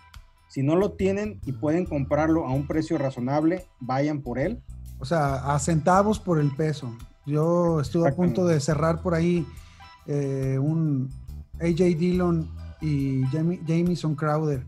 [0.47, 4.63] Si no lo tienen y pueden comprarlo a un precio razonable, vayan por él.
[4.99, 6.97] O sea, a centavos por el peso.
[7.27, 9.47] Yo estuve a punto de cerrar por ahí
[10.07, 11.11] eh, un
[11.61, 12.49] AJ Dillon
[12.81, 13.25] y
[13.67, 14.65] Jamison Crowder.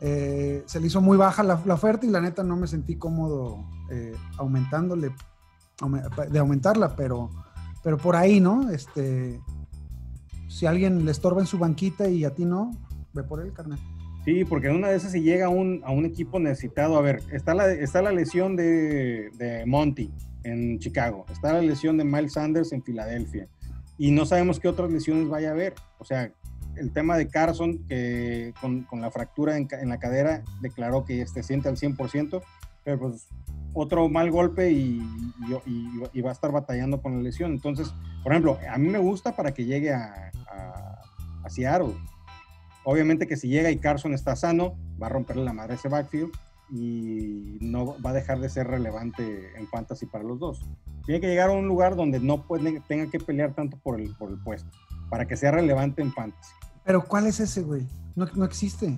[0.00, 3.64] Eh, se le hizo muy baja la, oferta y la neta no me sentí cómodo
[3.90, 5.14] eh, aumentándole,
[6.30, 7.30] de aumentarla, pero,
[7.82, 8.70] pero por ahí, ¿no?
[8.70, 9.40] Este,
[10.48, 12.70] si alguien le estorba en su banquita y a ti no,
[13.12, 13.78] ve por él, carnal.
[14.24, 17.22] Sí, porque en una de esas si llega un, a un equipo necesitado, a ver,
[17.30, 20.10] está la, está la lesión de, de, Monty
[20.44, 23.48] en Chicago, está la lesión de Miles Sanders en Filadelfia,
[23.98, 25.74] y no sabemos qué otras lesiones vaya a haber.
[25.98, 26.32] O sea,
[26.76, 31.26] el tema de Carson, que con, con la fractura en, en, la cadera declaró que
[31.26, 32.42] se siente al 100%,
[32.82, 33.28] pero pues
[33.74, 35.02] otro mal golpe y,
[35.66, 37.52] y, y, va a estar batallando con la lesión.
[37.52, 41.00] Entonces, por ejemplo, a mí me gusta para que llegue a, a,
[41.44, 41.94] a Seattle
[42.84, 46.30] Obviamente que si llega y Carson está sano, va a romperle la madre ese backfield
[46.70, 50.60] y no va a dejar de ser relevante en fantasy para los dos.
[51.04, 54.14] Tiene que llegar a un lugar donde no puede, tenga que pelear tanto por el,
[54.16, 54.70] por el puesto,
[55.10, 56.52] para que sea relevante en fantasy.
[56.84, 57.86] Pero ¿cuál es ese, güey?
[58.14, 58.96] No, no existe.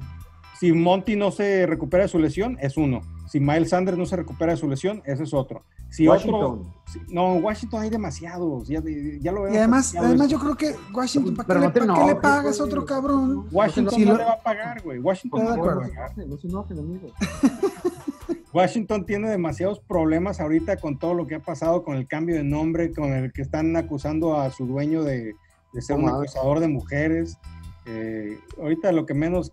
[0.58, 3.02] Si Monty no se recupera de su lesión, es uno.
[3.28, 5.64] Si Miles Sanders no se recupera de su lesión, ese es otro.
[5.90, 6.72] Si Washington.
[7.08, 8.68] no, Washington hay demasiados.
[8.68, 8.82] Ya,
[9.20, 9.54] ya lo veo.
[9.54, 12.64] Y además, además yo creo que Washington, ¿para qué, le, ¿para qué le pagas a
[12.64, 13.46] otro cabrón?
[13.50, 14.98] Washington no, le va a pagar, güey.
[14.98, 16.14] Washington no, le va a pagar.
[18.52, 22.44] Washington tiene demasiados problemas ahorita con todo lo que ha pasado con el cambio de
[22.44, 25.34] nombre, con el que están acusando a su dueño de,
[25.74, 27.36] de ser un acusador de mujeres.
[27.84, 29.52] Eh, ahorita lo que menos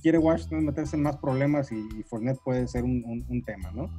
[0.00, 3.90] quiere Washington meterse en más problemas y, y Fournette puede ser un, un, tema, ¿no?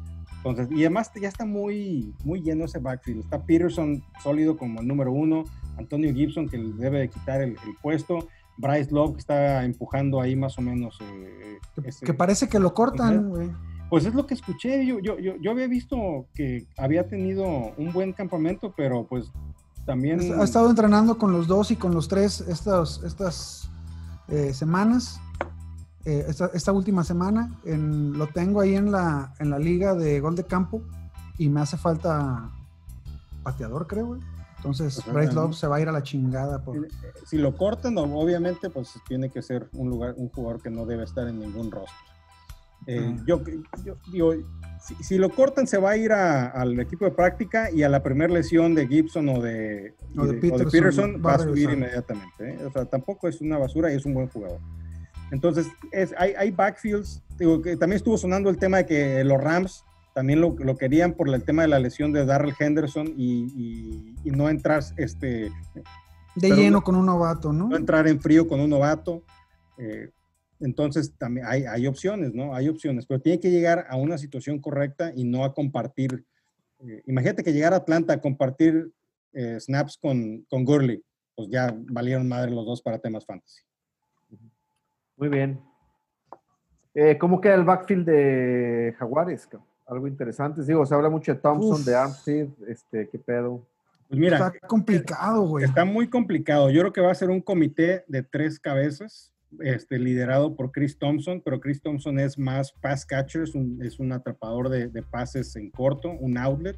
[0.45, 3.21] Entonces, y además ya está muy, muy lleno ese backfield.
[3.21, 5.43] Está Peterson sólido como el número uno,
[5.75, 8.27] Antonio Gibson que le debe de quitar el, puesto,
[8.57, 10.99] Bryce Love que está empujando ahí más o menos.
[11.01, 11.57] Eh,
[11.99, 13.49] que, parece que lo cortan, güey.
[13.89, 14.85] Pues es lo que escuché.
[14.85, 19.31] Yo, yo, yo, había visto que había tenido un buen campamento, pero pues
[19.87, 20.19] también.
[20.39, 23.71] Ha estado entrenando con los dos y con los tres estas, estas
[24.27, 25.19] eh, semanas.
[26.05, 27.59] Eh, esta, última semana.
[27.65, 30.83] En, lo tengo ahí en la, en la liga de gol de campo
[31.37, 32.51] y me hace falta
[33.43, 34.21] pateador, creo, güey.
[34.57, 36.63] Entonces, Bryce Love se va a ir a la chingada.
[36.63, 36.87] Por...
[37.25, 41.03] Si lo cortan, obviamente, pues tiene que ser un lugar, un jugador que no debe
[41.03, 41.95] estar en ningún rostro.
[42.87, 43.41] Eh, yo,
[44.11, 44.33] digo,
[45.01, 48.31] si, lo cortan, se va a ir al equipo de práctica y a la primera
[48.31, 49.95] lesión de Gibson o de,
[50.41, 52.49] Peterson, va, a subir inmediatamente.
[52.49, 52.65] ¿eh?
[52.65, 54.59] O sea, tampoco es una basura y es un buen jugador.
[55.31, 57.21] Entonces, es, hay, hay backfields.
[57.37, 59.83] Digo, que también estuvo sonando el tema de que los Rams
[60.13, 64.31] también lo, lo, querían por el tema de la lesión de Darrell Henderson y, y,
[64.31, 65.51] no entrar este,
[66.35, 67.67] de lleno con un novato, ¿no?
[67.67, 69.23] No entrar en frío con un novato.
[69.77, 70.11] Eh,
[70.61, 72.55] entonces también hay, hay, opciones, ¿no?
[72.55, 76.25] Hay opciones, pero tiene que llegar a una situación correcta y no a compartir.
[76.79, 78.91] Eh, imagínate que llegara a Atlanta a compartir
[79.33, 81.03] eh, snaps con, con Gurley,
[81.35, 83.61] pues ya valieron madre los dos para temas fantasy.
[85.17, 85.61] Muy bien.
[87.19, 89.49] ¿Cómo queda el backfield de Jaguares?
[89.87, 90.63] algo interesante.
[90.63, 93.65] Digo, se habla mucho de Thompson, de Armstead, este, ¿qué pedo?
[94.07, 95.65] Pues mira, está complicado, güey.
[95.65, 96.69] Está muy complicado.
[96.69, 100.97] Yo creo que va a ser un comité de tres cabezas, este, liderado por Chris
[100.97, 105.01] Thompson, pero Chris Thompson es más pass catcher, es un, es un atrapador de, de,
[105.01, 106.77] pases en corto, un outlet,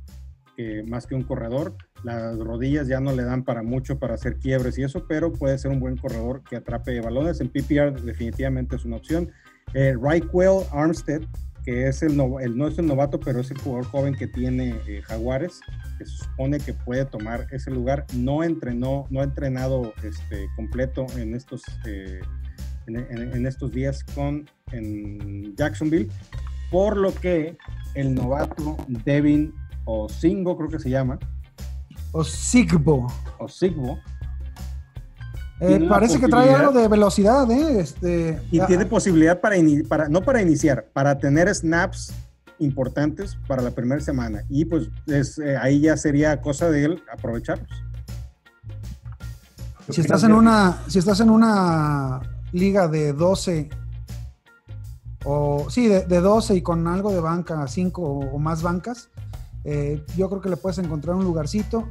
[0.58, 1.76] que, más que un corredor.
[2.04, 5.58] Las rodillas ya no le dan para mucho para hacer quiebres y eso, pero puede
[5.58, 7.40] ser un buen corredor que atrape balones.
[7.40, 9.32] En PPR definitivamente es una opción.
[9.74, 9.96] Eh,
[10.72, 11.22] Armstead
[11.68, 14.80] que es el, no, no es el novato, pero es el jugador joven que tiene
[14.88, 15.60] eh, Jaguares,
[15.98, 18.06] que se supone que puede tomar ese lugar.
[18.16, 22.22] No entrenó, no ha entrenado este, completo en estos, eh,
[22.88, 26.08] en, estos días con en Jacksonville,
[26.72, 27.58] por lo que
[27.96, 29.54] el novato Devin
[29.88, 31.18] Osingo, creo que se llama.
[32.12, 33.08] Osigbo.
[33.40, 33.98] Osigbo
[35.60, 37.80] eh, parece que trae algo de velocidad, ¿eh?
[37.80, 39.56] Este, y tiene posibilidad para,
[39.88, 42.14] para, no para iniciar, para tener snaps
[42.60, 44.44] importantes para la primera semana.
[44.50, 44.90] Y pues
[45.40, 47.70] eh, ahí ya sería cosa de él aprovecharlos.
[49.90, 52.22] Si estás en una, si estás en una
[52.52, 53.70] liga de 12
[55.24, 59.10] o sí, de, 12 y con algo de banca, 5 o, más bancas,
[59.70, 61.90] eh, yo creo que le puedes encontrar un lugarcito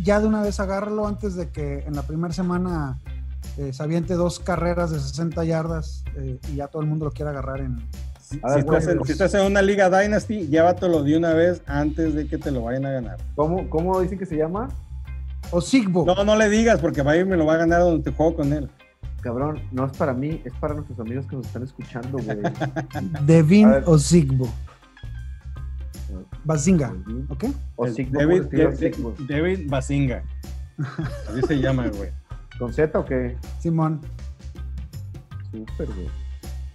[0.00, 2.96] ya de una vez agárralo antes de que en la primera semana
[3.58, 7.10] eh, se aviente dos carreras de 60 yardas eh, y ya todo el mundo lo
[7.10, 7.76] quiera agarrar en...
[8.20, 8.40] Si,
[9.10, 12.86] estás en, una liga Dynasty, llévatelo de una vez antes de que te lo vayan
[12.86, 13.18] a ganar.
[13.34, 14.68] ¿Cómo, cómo dicen que se llama?
[15.50, 16.06] O Sigbo.
[16.06, 18.16] No, no le digas porque va a ir me lo va a ganar donde te
[18.16, 18.70] juego con él.
[19.20, 22.38] Cabrón, no es para mí, es para nuestros amigos que nos están escuchando, güey.
[23.26, 24.48] Devin o Sigbo.
[26.44, 26.94] Bazinga,
[27.28, 27.44] ¿ok?
[27.76, 28.42] O David,
[29.28, 30.22] David, Bazinga.
[31.28, 32.10] Así se llama, güey.
[32.58, 33.36] ¿Con Z o qué?
[33.60, 34.00] Simón.
[35.50, 36.08] Súper, güey.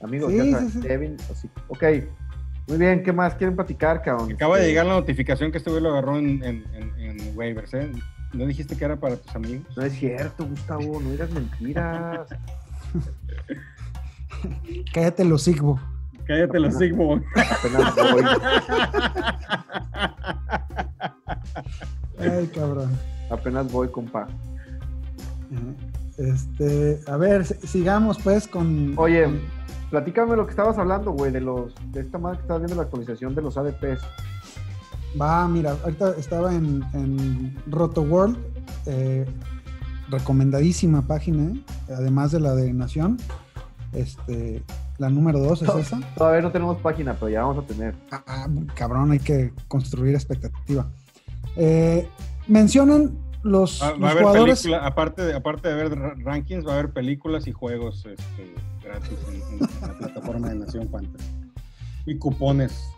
[0.02, 1.18] Amigos, ya sí, Devin,
[1.68, 1.84] ok.
[2.68, 4.34] Muy bien, ¿qué más quieren platicar, cabrón?
[4.34, 6.64] Acaba de llegar la notificación que este güey lo agarró en, en,
[6.98, 7.92] en, waivers, ¿eh?
[8.34, 9.66] ¿No dijiste que era para tus amigos?
[9.76, 12.28] No es cierto, Gustavo, no digas mentiras.
[14.94, 15.80] Cállate lo sigbo.
[16.28, 17.24] Cállate los Sigmund.
[17.36, 18.24] Apenas voy.
[22.20, 22.92] Ay, cabrón.
[23.30, 24.28] Apenas voy, compa.
[26.18, 28.94] Este, a ver, sigamos pues con.
[28.98, 29.28] Oye,
[29.90, 32.84] platícame lo que estabas hablando, güey, de los, de esta madre que estabas viendo la
[32.84, 34.02] actualización de los ADPs.
[35.20, 38.38] Va, mira, ahorita estaba en, en Roto World,
[38.86, 39.26] eh,
[40.10, 41.64] recomendadísima página, ¿eh?
[41.90, 43.18] además de la de Nación.
[43.94, 44.64] Este,
[44.98, 46.00] la número dos es esa.
[46.16, 47.96] Todavía no tenemos página, pero ya vamos a tener.
[48.12, 50.88] Ah, ah cabrón, hay que construir expectativa.
[51.56, 52.08] Eh,
[52.48, 54.68] mencionan los, va, los jugadores.
[54.82, 59.60] aparte, de, aparte de ver rankings, va a haber películas y juegos este, gratis en,
[59.60, 61.30] la plataforma de Nación Fantasy.
[62.06, 62.90] Y cupones.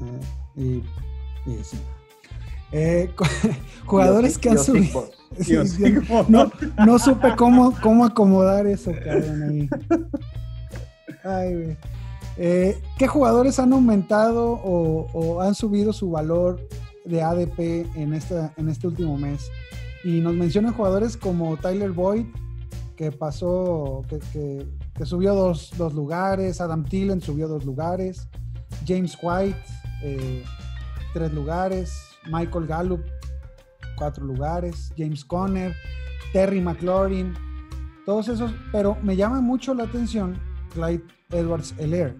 [0.00, 0.20] Eh,
[0.56, 1.78] y, y sí.
[2.72, 3.10] Eh,
[3.86, 5.10] jugadores que han subido.
[6.28, 6.50] no,
[6.84, 9.68] no, supe cómo, cómo acomodar eso, cabrón, ahí.
[11.24, 11.76] Ay,
[12.36, 16.66] eh, ¿Qué jugadores han aumentado o, han subido su valor
[17.04, 19.50] de ADP en este último mes?
[20.04, 22.26] Y nos mencionan jugadores como Tyler Boyd,
[22.96, 24.02] que pasó,
[24.32, 24.66] que,
[25.04, 28.28] subió dos, lugares, Adam Thielen subió dos lugares,
[28.86, 29.58] James White,
[30.02, 30.42] eh,
[31.12, 31.92] tres lugares,
[32.30, 33.00] Michael Gallup,
[33.96, 35.74] cuatro lugares, James Conner,
[36.32, 37.34] Terry McLaurin,
[38.06, 42.16] todos esos, pero me llama mucho la atención Clyde Edwards Elair,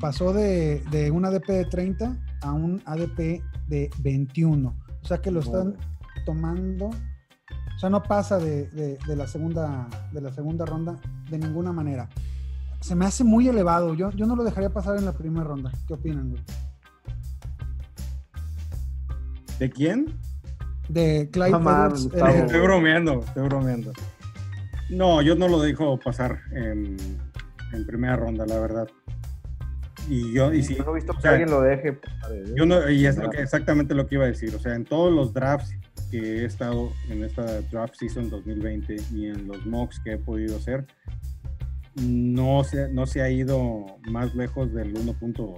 [0.00, 4.74] pasó de, de, un ADP de 30 a un ADP de 21.
[5.02, 5.76] O sea que lo están
[6.24, 6.86] tomando.
[6.86, 10.96] O sea, no pasa de, de, la segunda, de la segunda ronda
[11.30, 12.08] de ninguna manera.
[12.80, 13.94] Se me hace muy elevado.
[13.94, 15.72] Yo, yo no lo dejaría pasar en la primera ronda.
[15.86, 16.42] ¿Qué opinan, güey?
[19.58, 20.18] ¿De quién?
[20.88, 21.56] De Clyde
[21.94, 23.92] Estoy bromeando, estoy bromeando.
[24.90, 26.96] No, yo no lo dejo pasar en,
[27.72, 28.88] en primera ronda, la verdad.
[30.08, 31.98] Y yo, y si, no he visto que alguien lo deje.
[32.56, 34.54] Yo no, y es lo que, exactamente lo que iba a decir.
[34.54, 35.72] O sea, en todos los drafts
[36.10, 40.56] que he estado en esta draft season 2020 y en los mocks que he podido
[40.56, 40.86] hacer,
[41.94, 45.56] no se, no se ha ido más lejos del 1.2.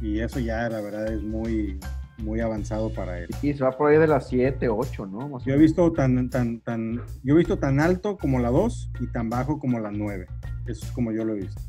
[0.00, 1.78] Y eso ya, la verdad, es muy,
[2.18, 3.28] muy avanzado para él.
[3.42, 5.38] Y se va por ahí de las 7, 8, ¿no?
[5.44, 9.06] yo he visto tan, tan, tan, yo he visto tan alto como la 2 y
[9.08, 10.26] tan bajo como la 9.
[10.66, 11.60] Eso es como yo lo he visto.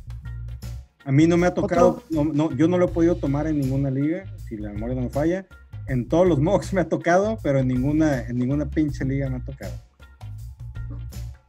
[1.05, 3.91] A mí no me ha tocado, no, yo no lo he podido tomar en ninguna
[3.91, 5.45] liga, si la memoria no me falla.
[5.88, 9.38] En todos los mocks me ha tocado, pero en ninguna, en ninguna pinche liga me
[9.38, 9.73] ha tocado.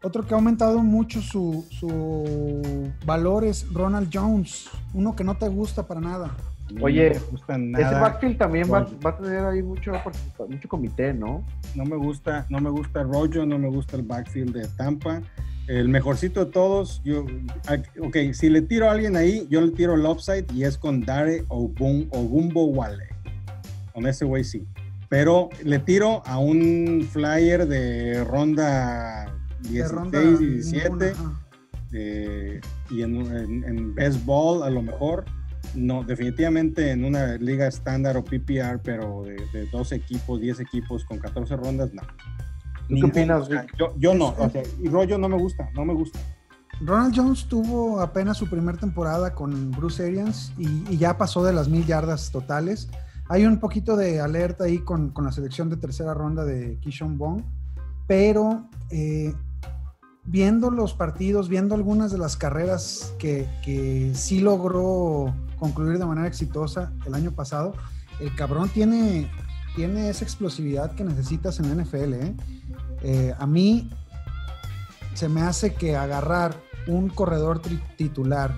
[0.02, 5.48] Otro que ha aumentado mucho su, su valor es Ronald Jones, uno que no te
[5.48, 6.36] gusta para nada.
[6.80, 9.92] Oye, ese backfield también va, va, a tener ahí mucho,
[10.48, 11.44] mucho comité, ¿no?
[11.74, 15.22] No me gusta, no me gusta el rollo, no me gusta el backfield de Tampa
[15.66, 17.26] el mejorcito de todos, yo,
[18.00, 21.00] ok, si le tiro a alguien ahí, yo le tiro el upside y es con
[21.00, 23.08] Dare o Gumbo Wale.
[23.92, 24.66] Con ese güey sí.
[25.08, 31.12] Pero le tiro a un flyer de ronda 16, 17
[31.92, 35.24] eh, y en, en, en best ball a lo mejor.
[35.74, 41.04] No, definitivamente en una liga estándar o PPR, pero de, de 12 equipos, 10 equipos
[41.04, 42.02] con 14 rondas, no.
[42.88, 43.48] ¿Qué opinas,
[43.96, 44.34] Yo, no,
[44.80, 46.18] y rollo no me gusta, no me gusta.
[46.80, 51.68] Ronald Jones tuvo apenas su primera temporada con Bruce Arians y, ya pasó de las
[51.68, 52.88] mil yardas totales.
[53.28, 57.42] Hay un poquito de alerta ahí con, la selección de tercera ronda de Kishon Bong,
[58.06, 59.34] pero eh,
[60.24, 66.28] viendo los partidos, viendo algunas de las carreras que, que sí logró concluir de manera
[66.28, 67.74] exitosa el año pasado,
[68.20, 69.30] el cabrón tiene,
[69.74, 72.14] tiene esa explosividad que necesitas en la NFL.
[72.14, 72.34] ¿eh?
[73.08, 73.88] Eh, a mí
[75.14, 76.56] se me hace que agarrar
[76.88, 77.62] un corredor
[77.96, 78.52] titular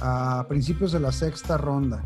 [0.00, 2.02] a principios de la sexta ronda,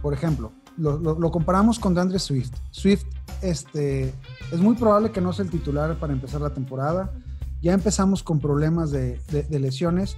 [0.00, 2.54] por ejemplo, lo, comparamos con DeAndre Swift.
[2.70, 3.04] Swift
[3.42, 4.14] este,
[4.50, 7.12] es muy probable que no sea el titular para empezar la temporada.
[7.60, 10.16] Ya empezamos con problemas de, de lesiones.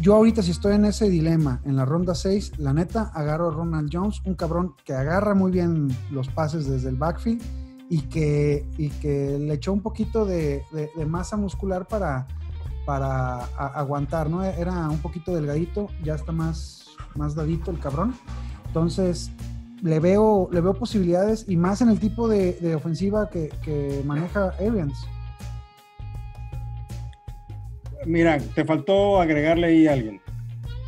[0.00, 3.50] Yo ahorita si estoy en ese dilema en la ronda 6, la neta agarro a
[3.50, 7.42] Ronald Jones, un cabrón que agarra muy bien los pases desde el backfield
[7.92, 10.64] y que, y que le echó un poquito de,
[11.06, 12.26] masa muscular para,
[12.86, 14.42] para aguantar, ¿no?
[14.42, 18.14] Era un poquito delgadito, ya está más, más dadito el cabrón.
[18.66, 19.30] Entonces,
[19.82, 25.06] le veo, le veo posibilidades y más en el tipo de, ofensiva que, maneja Arians.
[28.06, 30.18] Mira, te faltó agregarle ahí a alguien.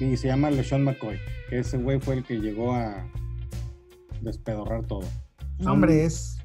[0.00, 1.18] Y se llama LeSean McCoy,
[1.50, 3.06] que ese güey fue el que llegó a
[4.22, 5.04] despedorrar todo.
[5.66, 6.38] hombre, es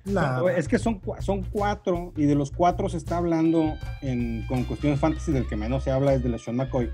[0.56, 5.00] es que son, son cuatro, y de los cuatro se está hablando en, con cuestiones
[5.00, 6.90] fantasy, del que menos se habla es de Sean McCoy.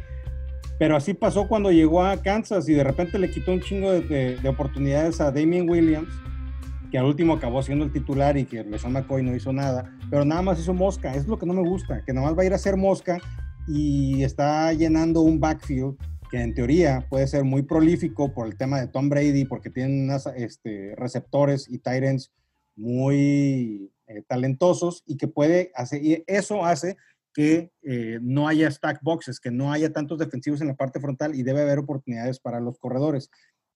[0.78, 4.39] Pero así pasó cuando llegó a Kansas y de repente le quitó un chingo de,
[4.48, 6.10] oportunidades a Damien Williams,
[6.91, 10.26] que al último acabó siendo el titular y que LeSean McCoy no hizo nada, pero
[10.26, 11.15] nada más hizo mosca.
[11.15, 13.20] Es lo que no me gusta, que nada más va a ir a hacer mosca
[13.68, 15.96] y está llenando un backfield
[16.30, 20.04] que en teoría puede ser muy prolífico por el tema de Tom Brady, porque tienen
[20.04, 22.32] unas este, receptores y tight ends
[22.76, 26.98] muy eh, talentosos y que puede hacer, y eso hace
[27.34, 31.36] que eh, no haya stack boxes, que no haya tantos defensivos en la parte frontal
[31.36, 33.30] y debe haber oportunidades para los corredores.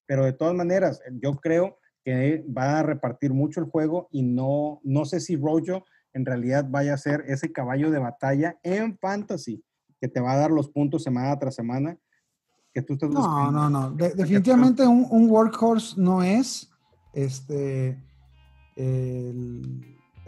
[0.06, 4.80] Pero de todas maneras, yo creo que va a repartir mucho el juego y no,
[4.84, 5.84] no sé si Rojo
[6.14, 9.62] en realidad vaya a ser ese caballo de batalla en fantasy
[10.00, 11.98] que te va a dar los puntos semana tras semana
[12.74, 13.92] que tú estás No, no, no.
[13.92, 16.70] definitivamente un, un workhorse no es.
[17.14, 17.98] Este,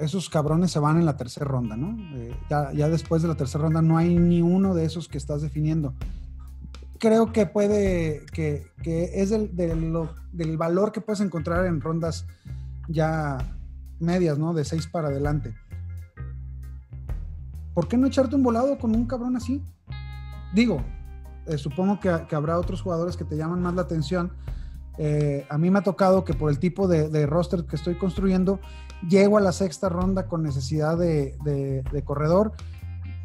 [0.01, 1.95] esos cabrones se van en la tercera ronda, ¿no?
[2.15, 5.41] Eh, ya, después de la tercera ronda no hay ni uno de esos que estás
[5.41, 5.93] definiendo.
[6.97, 12.25] Creo que puede, que, es del, del, valor que puedes encontrar en rondas
[12.87, 13.37] ya
[13.99, 14.53] medias, ¿no?
[14.53, 15.55] De seis para adelante.
[17.73, 19.63] ¿Por qué no echarte un volado con un cabrón así?
[20.53, 20.83] Digo,
[21.47, 24.31] eh, supongo que, que, habrá otros jugadores que te llaman más la atención,
[24.97, 28.59] eh, a mí me ha tocado que por el tipo de, roster que estoy construyendo,
[29.07, 32.53] llego a la sexta ronda con necesidad de, corredor.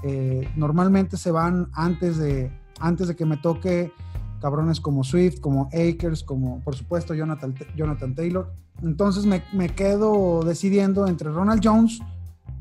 [0.03, 2.51] Eh, normalmente se van antes de,
[2.81, 3.93] antes de que me toque
[4.41, 8.53] cabrones como Swift, como Akers, como por supuesto Jonathan, Jonathan Taylor.
[8.83, 12.01] Entonces me, me quedo decidiendo entre Ronald Jones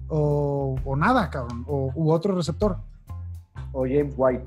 [0.08, 2.78] o, o nada, cabrón, o, u otro receptor.
[3.72, 4.43] O James White.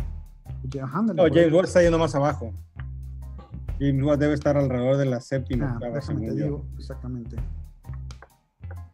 [1.15, 2.53] no, James White está yendo más abajo.
[3.81, 5.79] James White debe estar alrededor de la séptima.
[5.83, 7.37] Ah, digo, exactamente.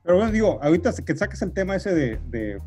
[0.03, 2.61] Pero bueno, digo, ahorita que saques el tema ese de, de,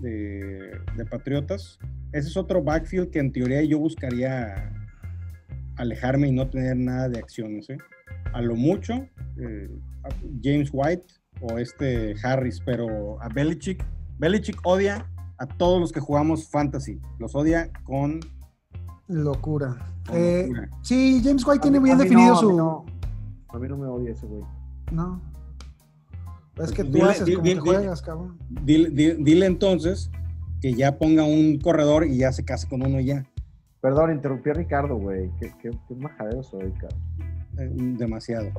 [0.00, 1.78] de, Patriotas,
[2.12, 4.72] ese es otro backfield que en teoría yo buscaría
[5.76, 7.68] alejarme y no tener nada de acciones.
[7.68, 7.78] ¿eh?
[8.32, 8.94] A lo mucho,
[9.38, 9.68] eh,
[10.42, 13.84] James White o este Harris, pero a Belichick,
[14.18, 18.20] Belichick odia a todos los que jugamos fantasy, los odia con
[19.08, 19.76] locura.
[20.12, 20.50] Eh,
[20.82, 22.84] sí, James White tiene bien definido su.
[23.48, 24.42] A mí, no, me odia ese güey.
[24.90, 25.20] No.
[26.56, 28.38] Es que tú haces como que juegas, cabrón.
[28.48, 30.10] Dile, entonces
[30.60, 33.26] que ya ponga un corredor y ya se case con uno y ya.
[33.80, 35.30] Perdón, interrumpí a Ricardo, güey.
[35.38, 37.00] Qué, qué, majadero soy, cabrón.
[37.58, 38.50] Eh, demasiado.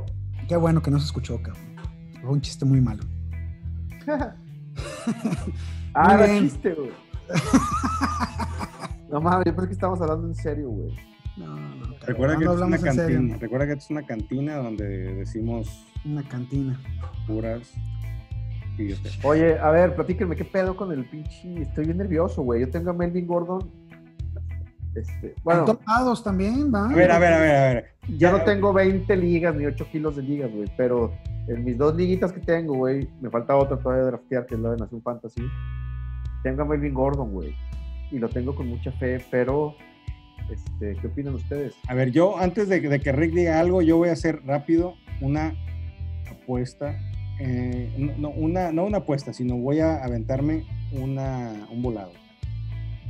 [0.47, 1.63] Qué bueno que no se escuchó, cabrón.
[2.21, 3.03] Fue un chiste muy malo.
[5.93, 6.91] ah, era chiste, güey.
[9.15, 10.93] no mames, yo pensé que estamos hablando en serio, güey.
[11.37, 11.95] No, no, no.
[12.05, 13.37] Recuerda que es una cantina.
[13.37, 14.85] Recuerda que es una cantina donde
[15.15, 15.87] decimos.
[16.03, 16.77] Una cantina.
[17.25, 17.73] Puras.
[19.23, 21.61] Oye, a ver, platíquenme, ¿qué pedo con el pinche?
[21.61, 22.59] Estoy bien nervioso, güey.
[22.59, 23.71] Yo tengo a Melvin Gordon.
[24.93, 25.63] Este, bueno.
[25.63, 26.89] Topados también, va.
[26.89, 27.85] A ver, a ver, a ver, a ver.
[28.17, 31.13] Ya no tengo 20 ligas ni 8 kilos de ligas, güey, pero
[31.47, 34.59] en mis dos liguitas que tengo, güey, me falta otra todavía de draftear, que es
[34.59, 35.41] la de Nación Fantasy.
[36.43, 37.55] Tengo a Melvin Gordon, güey.
[38.11, 39.75] Y lo tengo con mucha fe, pero
[40.49, 41.75] este, ¿qué opinan ustedes?
[41.87, 45.55] A ver, yo antes de, que Rick diga algo, yo voy a hacer rápido una
[46.29, 46.97] apuesta
[47.39, 52.11] eh, no, una, no una apuesta, sino voy a aventarme una, un volado.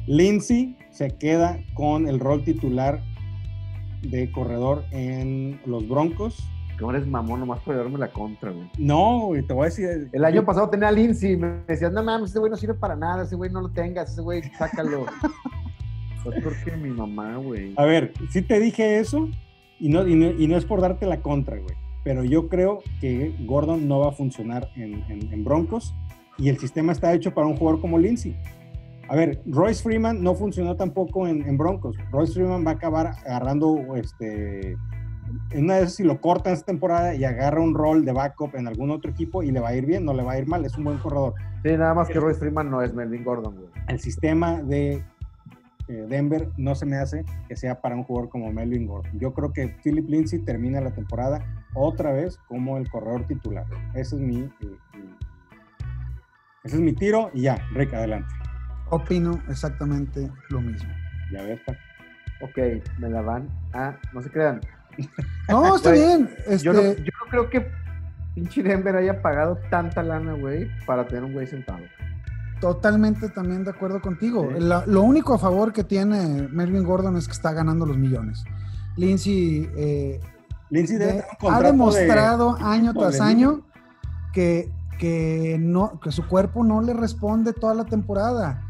[0.08, 3.04] Lindsay se queda con el rol titular
[4.02, 6.38] de corredor en los Broncos.
[6.80, 8.70] ¿Cómo eres mamón nomás por llevarme la contra, güey?
[8.78, 10.10] No, te voy a decir.
[10.12, 12.96] El año pasado tenía a Lindsay me decías, no mames, ese güey no sirve para
[12.96, 15.06] nada, ese güey no lo tengas, ese güey sácalo.
[16.24, 17.74] pues porque mi mamá, güey.
[17.78, 19.30] A ver, sí te dije eso
[19.80, 22.84] y no, y no, y no es por darte la contra, güey pero yo creo
[23.02, 25.94] que Gordon no va a funcionar en, Broncos
[26.38, 28.38] y el sistema está hecho para un jugador como Lindsay.
[29.10, 31.98] A ver, Royce Freeman no funcionó tampoco en, Broncos.
[32.12, 34.78] Royce Freeman va a acabar agarrando, este,
[35.52, 38.68] en una vez si lo corta esta temporada y agarra un rol de backup en
[38.68, 40.66] algún otro equipo y le va a ir bien, no le va a ir mal,
[40.66, 41.34] es un buen corredor.
[41.64, 43.68] Sí, nada más que Royce Freeman no es Melvin Gordon, güey.
[43.88, 45.04] El sistema de
[45.88, 49.20] eh, Denver no se me hace que sea para un jugador como Melvin Gordon.
[49.20, 51.40] Yo creo que Philip Lindsay termina la temporada
[51.76, 53.66] otra vez como el corredor titular.
[53.94, 54.78] Ese es mi, eh,
[56.64, 58.34] ese es mi tiro y ya, Rick, adelante.
[58.90, 60.90] Opino exactamente lo mismo.
[61.32, 61.60] Ya ves,
[62.42, 62.58] Ok,
[63.00, 63.98] me la van a.
[64.14, 64.62] No se crean.
[65.50, 66.30] No, está bien.
[66.62, 67.68] Yo, no, este yo no creo que
[68.34, 71.80] pinche Denver haya pagado tanta lana, güey, para tener un güey sentado.
[72.60, 74.50] Totalmente también de acuerdo contigo.
[74.60, 78.44] lo único a favor que tiene Melvin Gordon es que está ganando los millones.
[78.98, 80.20] Lindsay, eh,
[81.50, 83.62] ha demostrado año tras año
[84.34, 88.62] que, que, no, que su cuerpo no le responde toda la temporada.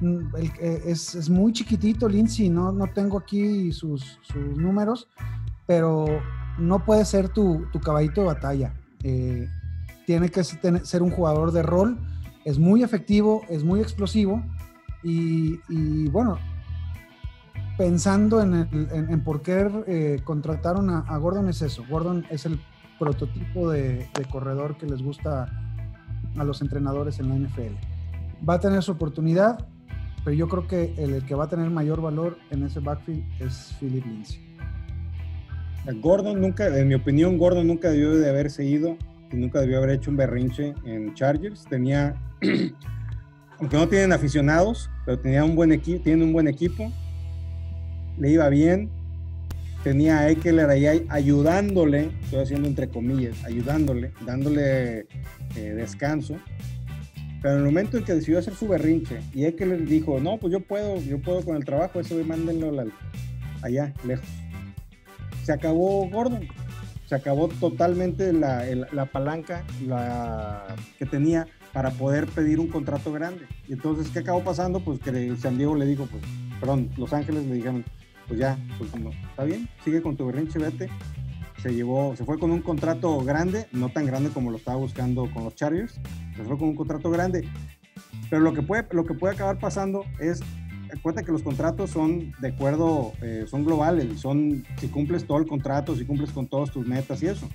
[0.00, 5.08] Mm, eh, es, muy chiquitito Lindsay, no, no tengo aquí sus, sus números,
[5.70, 6.04] pero
[6.58, 8.74] no puede ser tu, tu caballito de batalla.
[9.04, 9.48] Eh,
[10.04, 11.96] tiene que ser un jugador de rol
[12.44, 14.42] es muy efectivo, es muy explosivo
[15.04, 16.38] y, bueno,
[17.78, 21.84] pensando en, por qué eh, contrataron a, Gordon es eso.
[21.88, 22.60] Gordon es el
[22.98, 25.46] prototipo de, corredor que les gusta
[26.36, 27.76] a los entrenadores en la NFL.
[28.44, 29.68] Va a tener su oportunidad,
[30.24, 33.76] pero yo creo que el que va a tener mayor valor en ese backfield es
[33.78, 34.49] Philip Lindsay.
[36.00, 38.96] Gordon nunca, en mi opinión, Gordon nunca debió de haberse ido
[39.32, 41.64] y nunca debió haber hecho un berrinche en Chargers.
[41.68, 42.14] Tenía,
[43.58, 46.92] aunque no tienen aficionados, pero tenía un buen equipo, un buen equipo,
[48.18, 48.90] le iba bien,
[49.82, 55.06] tenía a Eckler ahí ayudándole, estoy haciendo entre comillas, ayudándole, dándole
[55.56, 56.36] eh, descanso.
[57.40, 60.52] Pero en el momento en que decidió hacer su berrinche y Eckler dijo, no, pues
[60.52, 62.70] yo puedo, yo puedo con el trabajo, eso mándenlo
[63.62, 64.28] allá, lejos.
[65.42, 66.48] Se acabó Gordon
[67.10, 69.64] se acabó totalmente la, palanca
[70.96, 73.48] que tenía para poder pedir un contrato grande.
[73.66, 74.78] Y entonces, ¿qué acabó pasando?
[74.78, 76.22] Pues que San Diego le dijo, pues,
[76.60, 77.84] perdón, Los Ángeles le dijeron,
[78.28, 80.88] pues ya, pues no, está bien, sigue con tu berrinche, vete.
[81.60, 85.28] Se llevó, se fue con un contrato grande, no tan grande como lo estaba buscando
[85.34, 86.00] con los Chargers,
[86.36, 87.48] se fue con un contrato grande.
[88.30, 90.42] Pero lo que puede, lo que puede acabar pasando es
[91.02, 95.46] cuenta que los contratos son de acuerdo, eh, son globales, son si cumples todo el
[95.46, 97.48] contrato, si cumples con todas tus metas y eso.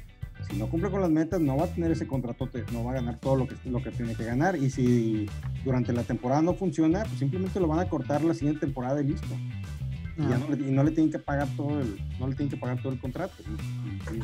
[0.49, 2.95] Si no cumple con las metas, no va a tener ese contrato, no va a
[2.95, 4.55] ganar todo lo que, lo que tiene que ganar.
[4.55, 5.27] Y si
[5.63, 9.05] durante la temporada no funciona, pues simplemente lo van a cortar la siguiente temporada y
[9.05, 9.27] listo.
[10.17, 10.39] Y, ah.
[10.69, 13.33] no, le tienen que pagar todo el, no le tienen que pagar todo el contrato.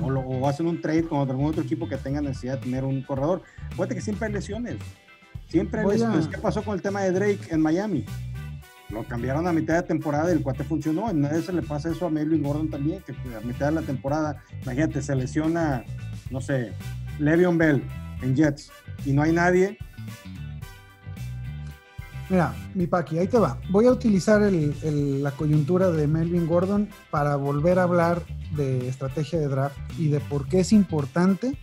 [0.01, 3.41] o, hacen un trade con algún otro equipo que tenga necesidad de tener un corredor.
[3.71, 4.77] Fíjate que siempre hay lesiones.
[5.47, 6.27] Siempre hay lesiones.
[6.27, 8.05] ¿Qué pasó con el tema de Drake en Miami?
[8.91, 11.09] Lo cambiaron a mitad de temporada y el cuate funcionó.
[11.09, 13.81] En vez se le pasa eso a Melvin Gordon también, que a mitad de la
[13.81, 15.83] temporada, imagínate, se lesiona,
[16.29, 16.73] no sé,
[17.19, 17.83] Le'Veon Bell
[18.21, 18.71] en Jets
[19.05, 19.77] y no hay nadie.
[22.29, 23.59] Mira, mi Paqui, ahí te va.
[23.69, 28.23] Voy a utilizar la coyuntura de Melvin Gordon para volver a hablar
[28.55, 31.57] de estrategia de draft y de por qué es importante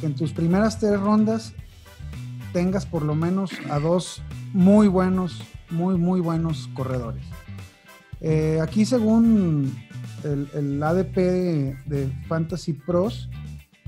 [0.00, 1.52] que en tus primeras tres rondas
[2.52, 4.22] tengas por lo menos a dos
[4.52, 7.22] muy buenos muy, muy buenos corredores.
[8.20, 9.74] Eh, aquí, según
[10.24, 13.28] el, ADP de, Fantasy Pros,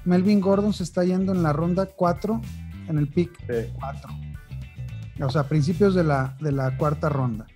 [0.05, 2.41] Melvin Gordon se está yendo en la ronda 4,
[2.89, 3.31] en el pick
[3.79, 4.11] 4.
[5.23, 7.47] O sea, principios de la, de la cuarta ronda.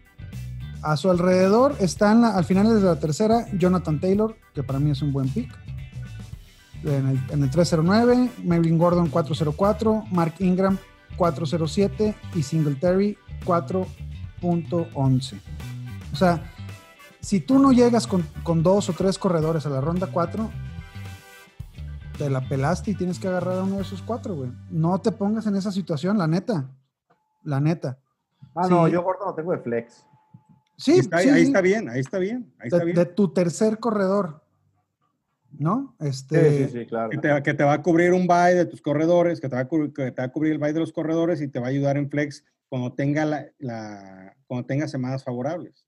[0.83, 5.01] A su alrededor están al final de la tercera Jonathan Taylor, que para mí es
[5.01, 5.51] un buen pick.
[6.85, 10.79] En el, en el 309, Melvin Gordon 404, Mark Ingram
[11.17, 13.87] 407 y Singletary 4
[14.43, 15.41] 11
[16.13, 16.43] O sea,
[17.21, 20.51] si tú no llegas con, dos o tres corredores a la ronda 4,
[22.19, 24.53] te la pelaste y tienes que agarrar a uno de esos cuatro, güey.
[24.71, 26.71] No te pongas en esa situación, la neta.
[27.43, 27.99] La neta.
[28.55, 30.05] Ah, no, yo gordo no tengo de flex.
[30.77, 32.53] Sí, ahí está bien, ahí está bien.
[32.59, 32.97] Ahí está de, bien.
[32.97, 34.44] de, tu tercer corredor.
[35.59, 35.95] ¿No?
[36.01, 37.11] Este, sí, sí, claro.
[37.11, 39.63] Que te, que te, va a cubrir un buy de tus corredores, que te, va
[39.63, 41.67] a cubrir, que te va a cubrir el buy de los corredores y te va
[41.67, 45.87] a ayudar en flex cuando tenga, la, cuando tenga semanas favorables.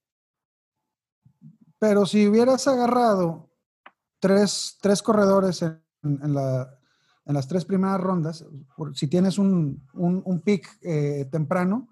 [1.79, 3.51] Pero si hubieras agarrado
[4.21, 6.79] tres, tres corredores en, en, la,
[7.25, 8.45] en, las tres primeras rondas,
[8.95, 11.89] si tienes un, un, un pick eh, temprano,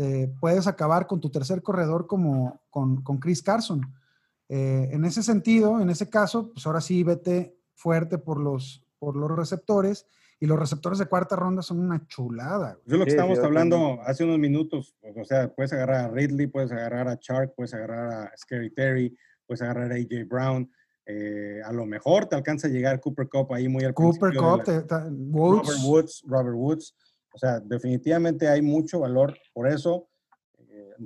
[0.00, 3.80] eh, puedes acabar con tu tercer corredor como con, con Chris Carson.
[4.48, 9.16] Eh, en ese sentido, en ese caso, pues ahora sí vete fuerte por los, por
[9.16, 10.06] los receptores
[10.40, 12.78] y los receptores de cuarta ronda son una chulada.
[12.86, 14.94] Eso es lo que estábamos hablando hace unos minutos.
[15.16, 19.16] O sea, puedes agarrar a Ridley, puedes agarrar a Chark, puedes agarrar a Scary Terry,
[19.46, 20.70] puedes agarrar a AJ Brown.
[21.06, 24.62] Eh, a lo mejor te alcanza a llegar Cooper Cup ahí muy al Cooper Cup,
[25.10, 25.66] Woods.
[25.66, 26.94] Robert Woods, Robert Woods.
[27.32, 29.36] O sea, definitivamente hay mucho valor.
[29.52, 30.17] Por eso, eh,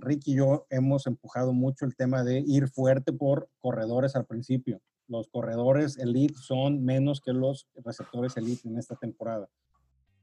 [0.00, 4.80] Ricky y yo hemos empujado mucho el tema de ir fuerte por corredores al principio
[5.12, 9.48] los corredores elite son menos que los receptores elite en esta temporada.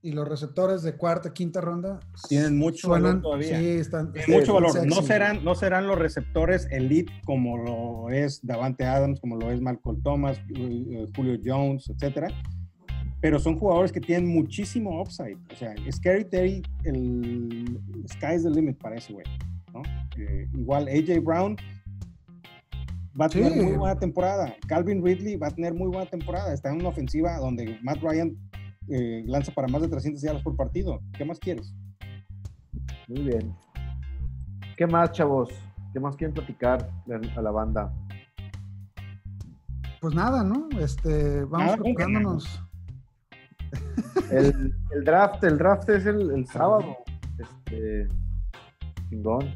[0.02, 2.00] Y los receptores de cuarta, quinta ronda
[2.30, 3.60] tienen mucho valor todavía.
[3.60, 4.88] Sí, están, mucho valor.
[4.88, 9.60] No serán, no serán los receptores elite como lo es Davante Adams, como lo es
[9.60, 12.30] Malcolm Thomas, eh, eh, Julio Jones, etcétera.
[13.22, 15.38] Pero son jugadores que tienen muchísimo upside.
[15.52, 19.26] O sea, Scary Terry, el sky's the limit para ese güey.
[19.74, 19.82] ¿No?
[20.18, 21.58] Eh, igual AJ Brown,
[23.20, 24.56] va a tener muy buena temporada.
[24.68, 26.54] Calvin Ridley va a tener muy buena temporada.
[26.54, 28.36] Está en una ofensiva donde Matt Ryan
[28.90, 31.02] eh, lanza para más de 300 yardas por partido.
[31.18, 31.74] ¿Qué más quieres?
[33.08, 33.56] Muy bien.
[34.78, 35.50] ¿Qué más, chavos?
[35.94, 36.90] ¿Qué más quieren platicar
[37.36, 37.92] a la banda?
[40.00, 40.70] Pues nada, ¿no?
[40.80, 42.64] Este, vamos preparándonos.
[44.32, 46.98] El, el, draft, el draft es el, el sábado.
[47.38, 48.08] Este,
[49.10, 49.56] chingón.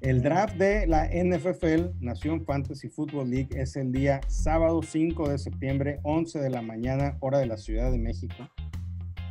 [0.00, 5.38] El draft de la NFL, Nación Fantasy Football League, es el día sábado 5 de
[5.38, 8.34] septiembre, 11 de la mañana, hora de la Ciudad de México.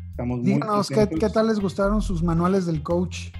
[0.09, 3.31] Estamos muy Díganos, ¿qué, ¿qué, tal les gustaron sus manuales del coach?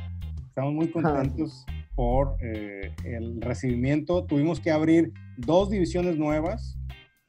[0.47, 1.65] Estamos muy contentos
[1.95, 4.26] por eh, el recibimiento.
[4.26, 6.78] Tuvimos que abrir dos divisiones nuevas,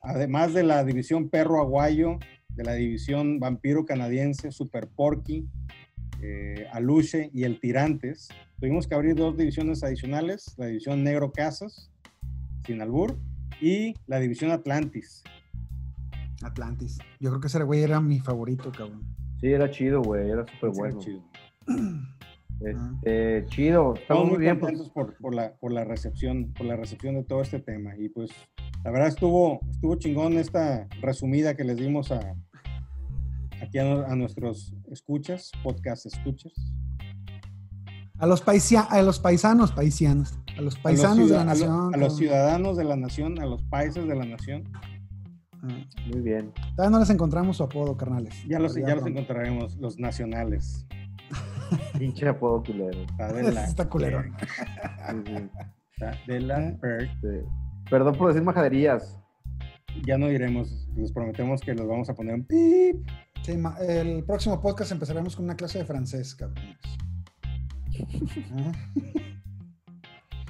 [0.00, 2.18] además de la división perro aguayo,
[2.48, 5.46] de la división vampiro canadiense, Super Porky,
[6.22, 8.28] eh, Aluche y el Tirantes.
[8.60, 11.90] Tuvimos que abrir dos divisiones adicionales, la división Negro Casas,
[12.64, 13.18] sin albur,
[13.60, 15.22] y la división Atlantis.
[16.42, 16.98] Atlantis.
[17.20, 19.02] Yo creo que ese güey era mi favorito, cabrón.
[19.40, 20.98] Sí, era chido, güey, era súper bueno.
[21.00, 21.22] Chido.
[22.64, 24.60] Este, chido, estamos muy, bien.
[24.60, 24.70] Pues.
[24.70, 27.96] contentos por, por, la, por, la recepción, por la recepción de todo este tema.
[27.98, 28.30] Y pues,
[28.84, 32.36] la verdad estuvo, estuvo chingón esta resumida que les dimos a,
[33.62, 36.52] aquí a, nuestros escuchas, podcast escuchas.
[38.18, 41.94] A los, a los paisanos, paisianos, a los paisanos de la nación.
[41.94, 44.64] A, los ciudadanos de la nación, a los países de la nación.
[44.74, 44.80] Ah.
[46.06, 46.52] Muy bien.
[46.76, 48.34] Todavía no les encontramos su apodo, carnales.
[48.48, 50.86] Ya los, ya los encontraremos, los nacionales.
[51.98, 53.06] Pinche apodo culero.
[53.64, 54.24] Está culero.
[56.26, 57.44] de la este,
[57.88, 59.18] Perdón por decir majaderías.
[60.06, 62.96] Ya no diremos, les prometemos que los vamos a poner un pip.
[63.42, 66.78] Sí, el próximo podcast empezaremos con una clase de francés, cabrones.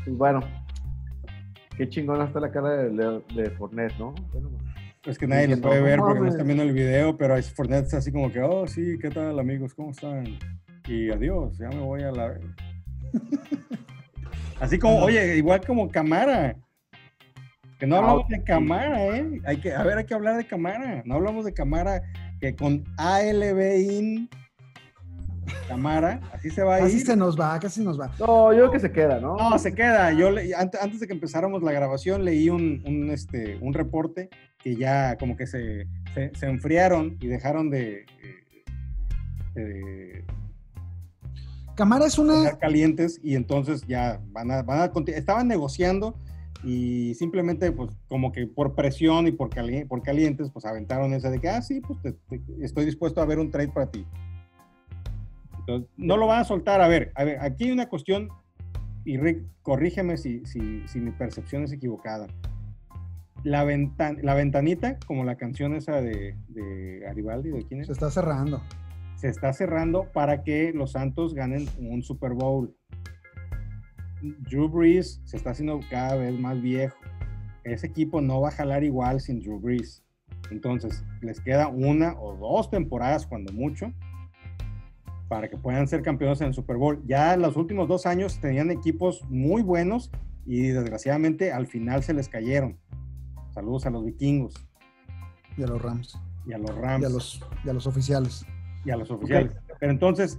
[0.07, 0.40] bueno,
[1.74, 4.14] qué chingona está la cara de, de, de Fornet, ¿no?
[5.07, 7.97] Es que nadie lo puede ver porque no están viendo el video, pero Fornet está
[7.97, 9.72] así como que, oh, sí, ¿qué tal, amigos?
[9.72, 10.38] ¿Cómo están?
[10.86, 12.38] Y adiós, ya me voy a la...
[14.61, 16.57] así como, oye, igual como Camara.
[17.78, 19.40] Que no hablamos de Camara, ¿eh?
[19.47, 21.03] Hay que, a ver, hay que hablar de Camara.
[21.07, 22.03] No hablamos de Camara
[22.43, 24.26] que con ALB
[25.68, 26.86] Camara, así se va a ir.
[26.86, 28.11] Así se nos va, casi nos va.
[28.18, 29.36] No, yo creo que se queda, ¿no?
[29.36, 30.12] No, se queda.
[30.12, 30.28] Yo
[30.59, 34.28] antes, de que empezáramos la grabación leí un, un, este, un reporte
[34.59, 38.07] que ya como que se, se, enfriaron y dejaron de,
[41.76, 42.59] Camara es una...
[42.59, 46.16] Calientes y entonces ya van a, van a estaban negociando
[46.64, 49.50] y simplemente pues como que por presión y por,
[49.88, 52.14] por calientes pues aventaron esa de que, ah, sí, pues
[52.60, 54.06] estoy dispuesto a ver un trade para ti.
[55.60, 56.80] Entonces, no lo van a soltar.
[56.80, 58.28] A ver, a ver, aquí hay una cuestión,
[59.04, 62.26] y Rick, corrígeme si, si, si mi percepción es equivocada
[63.44, 63.64] la,
[64.22, 67.86] la ventanita, como la canción esa de, de Garibaldi, ¿de quién es?
[67.86, 68.62] Se está cerrando.
[69.16, 72.74] Se está cerrando para que los Santos ganen un Super Bowl.
[74.23, 76.97] Drew Brees se está haciendo cada vez más viejo.
[77.64, 80.03] Ese equipo no va a jalar igual sin Drew Brees.
[80.51, 83.93] Entonces, les queda una o dos temporadas, cuando mucho,
[85.29, 87.03] para que puedan ser campeones en el Super Bowl.
[87.07, 90.11] Ya los últimos dos años tenían equipos muy buenos
[90.45, 92.79] y desgraciadamente al final se les cayeron.
[93.51, 94.55] Saludos a los vikingos.
[95.57, 96.18] Y a los Rams.
[96.47, 97.03] Y a los Rams.
[97.03, 98.47] Y a los, a los oficiales.
[98.85, 99.53] Y a los oficiales.
[99.79, 100.39] Pero entonces,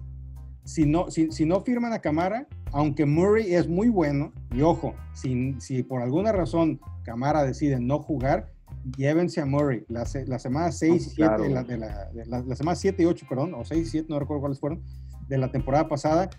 [0.64, 5.56] si no, si, no firman a Camara, aunque Murray es muy bueno, y ojo, si,
[5.60, 8.52] si por alguna razón Camara decide no jugar,
[8.98, 9.86] llévense a Murray.
[9.88, 12.10] La, la semana 6 y 7, la, de la,
[12.42, 14.82] la, semana 7 y 8, perdón, o 6 y 7, no recuerdo cuáles fueron,
[15.28, 16.30] de la temporada pasada,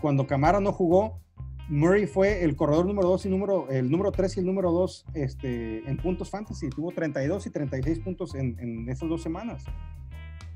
[0.00, 1.20] cuando Camara no jugó,
[1.68, 5.06] Murray fue el corredor número 2 y número, el número 3 y el número 2
[5.14, 6.68] este, en puntos fantasy.
[6.68, 9.64] Tuvo 32 y 36 puntos en, en esas dos semanas.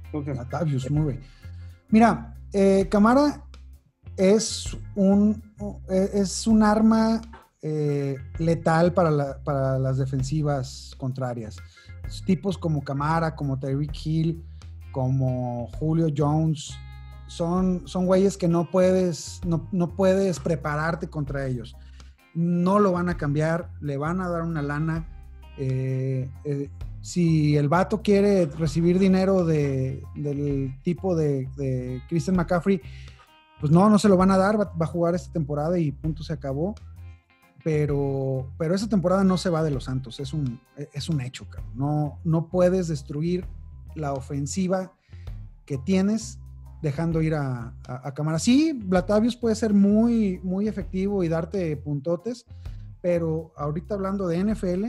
[0.05, 1.19] Entonces, Murray.
[1.89, 3.45] Mira, eh, Camara
[4.17, 5.43] es un,
[5.89, 7.21] es un arma
[7.61, 11.57] eh, letal para, para, las defensivas contrarias.
[12.25, 14.45] Tipos como Camara, como Tyreek Hill,
[14.93, 16.73] como Julio Jones,
[17.27, 21.77] son, son güeyes que no puedes, no, puedes prepararte contra ellos.
[22.35, 25.07] No lo van a cambiar, le van a dar una lana.
[25.59, 26.31] Eh,
[27.09, 32.83] si el vato quiere recibir dinero de, del tipo de, Christian McCaffrey,
[33.61, 36.23] pues no, no se lo van a dar, va, a jugar esta temporada y punto
[36.23, 36.75] se acabó.
[37.65, 40.61] Pero, pero esa temporada no se va de los Santos, es un,
[40.93, 43.47] es un hecho, No, no puedes destruir
[43.95, 44.93] la ofensiva
[45.65, 46.39] que tienes
[46.83, 48.39] dejando ir a, a, cámara.
[48.39, 52.45] Sí, Blatavius puede ser muy, muy efectivo y darte puntotes,
[53.01, 54.85] pero ahorita hablando de NFL,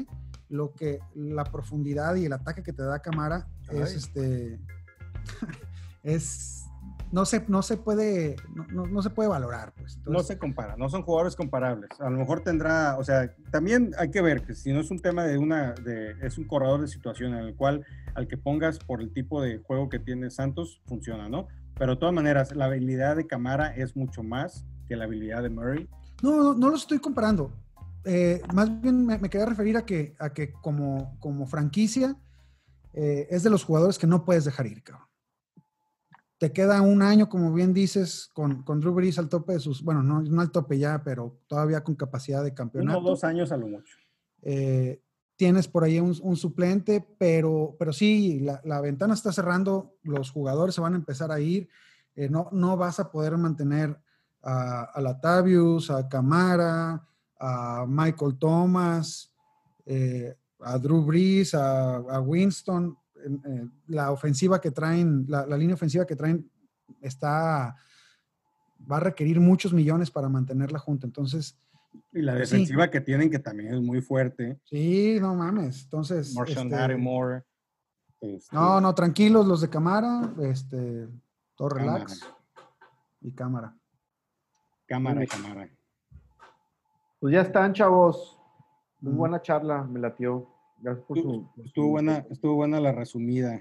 [0.50, 4.60] lo que la profundidad y el ataque que te da cámara es este
[6.04, 6.66] es
[7.12, 8.36] no se, no se puede
[8.72, 12.18] no, no se puede valorar pues no se compara no son jugadores comparables a lo
[12.18, 15.38] mejor tendrá o sea también hay que ver que si no es un tema de
[15.38, 19.12] una de es un corredor de situación en el cual al que pongas por el
[19.12, 21.48] tipo de juego que tiene Santos funciona no
[21.80, 25.50] pero de todas maneras, la habilidad de Camara es mucho más que la habilidad de
[25.50, 25.90] Murray.
[26.22, 27.54] No, no, lo estoy comparando.
[28.06, 32.16] Eh, más bien me, quería referir a que, a que como, como franquicia
[32.94, 35.08] eh, es de los jugadores que no puedes dejar ir, cabrón.
[36.38, 39.84] Te queda un año, como bien dices, con, con Drew Brees al tope de sus,
[39.84, 43.00] bueno, no, no al tope ya, pero todavía con capacidad de campeonato.
[43.00, 43.98] Uno o dos años a lo mucho.
[44.42, 45.02] Eh,
[45.36, 50.82] tienes por ahí un, suplente, pero, pero sí, la, ventana está cerrando, los jugadores se
[50.82, 51.70] van a empezar a ir,
[52.30, 53.98] no, no vas a poder mantener
[54.42, 57.10] a, a Latavius, a Camara,
[57.40, 59.34] a Michael Thomas,
[59.86, 62.98] eh, a Drew Brees, a, Winston.
[63.16, 66.50] Eh, la ofensiva que traen, la, la, línea ofensiva que traen
[67.02, 67.76] está,
[68.90, 71.06] va a requerir muchos millones para mantenerla junta.
[71.06, 71.58] Entonces,
[72.12, 74.60] y la defensiva que tienen, que también es muy fuerte.
[74.66, 75.84] Sí, no mames.
[75.84, 76.36] Entonces.
[76.36, 77.44] Este, Moore.
[78.22, 80.34] Este no, no, tranquilos los de cámara.
[80.42, 81.08] Este,
[81.56, 82.22] todo relax.
[83.22, 83.76] Y cámara.
[84.88, 85.70] Cámara, cámara.
[87.20, 88.40] Pues ya están, chavos.
[89.02, 90.48] Muy buena charla, me latió.
[90.78, 93.60] Gracias por su, estuvo buena, estuvo buena la resumida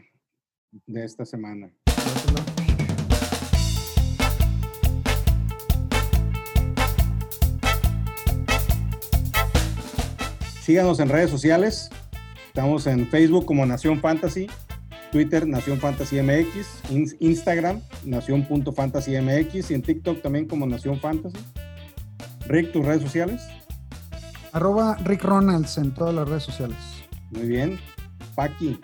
[0.87, 1.73] de esta semana.
[10.61, 11.91] Síganos en redes sociales.
[12.47, 14.47] Estamos en Facebook como Nación Fantasy,
[15.11, 21.39] Twitter Nación Fantasy MX, Instagram Nación.fantasy MX y en TikTok también como Nación Fantasy.
[22.49, 23.47] Rick, tus redes sociales.
[24.53, 26.79] Arroba Rick Ronalds en todas las redes sociales.
[27.31, 27.79] Muy bien.
[28.35, 28.81] Paqui.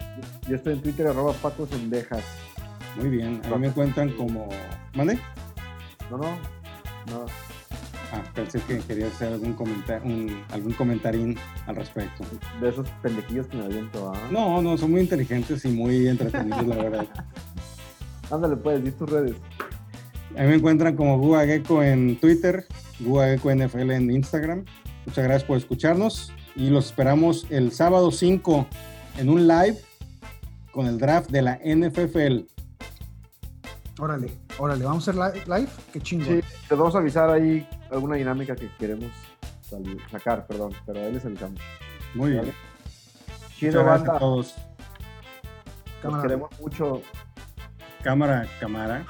[0.46, 2.22] Yo estoy en Twitter, arroba Paco Sendejas.
[2.96, 3.40] Muy bien.
[3.44, 4.50] Ahí me encuentran como.
[4.94, 5.18] ¿Mande?
[6.10, 6.36] No, no.
[7.10, 7.26] No.
[8.12, 11.36] Ah, pensé que quería hacer algún comentario, algún comentarín
[11.66, 12.22] al respecto.
[12.60, 14.18] De esos pendejillos que me aviento, ¿ah?
[14.30, 17.06] No, no, son muy inteligentes y muy entretenidos, la verdad.
[18.30, 19.34] Ándale, pues, di tus redes.
[20.36, 22.66] Ahí me encuentran como Gua Gecko en Twitter,
[23.00, 24.64] NFL en Instagram.
[25.06, 28.66] Muchas gracias por escucharnos y los esperamos el sábado 5
[29.18, 29.78] en un live
[30.72, 32.46] con el draft de la NFL.
[34.00, 36.42] Órale, órale, vamos a hacer live, qué chingón.
[36.42, 39.10] Sí, te vamos a avisar ahí alguna dinámica que queremos
[40.10, 41.60] sacar, perdón, pero ahí les avisamos.
[42.14, 42.52] Muy bien.
[43.56, 44.16] Chido, banda.
[44.16, 44.54] a todos.
[46.22, 47.02] queremos mucho.
[48.02, 49.06] Cámara, cámara.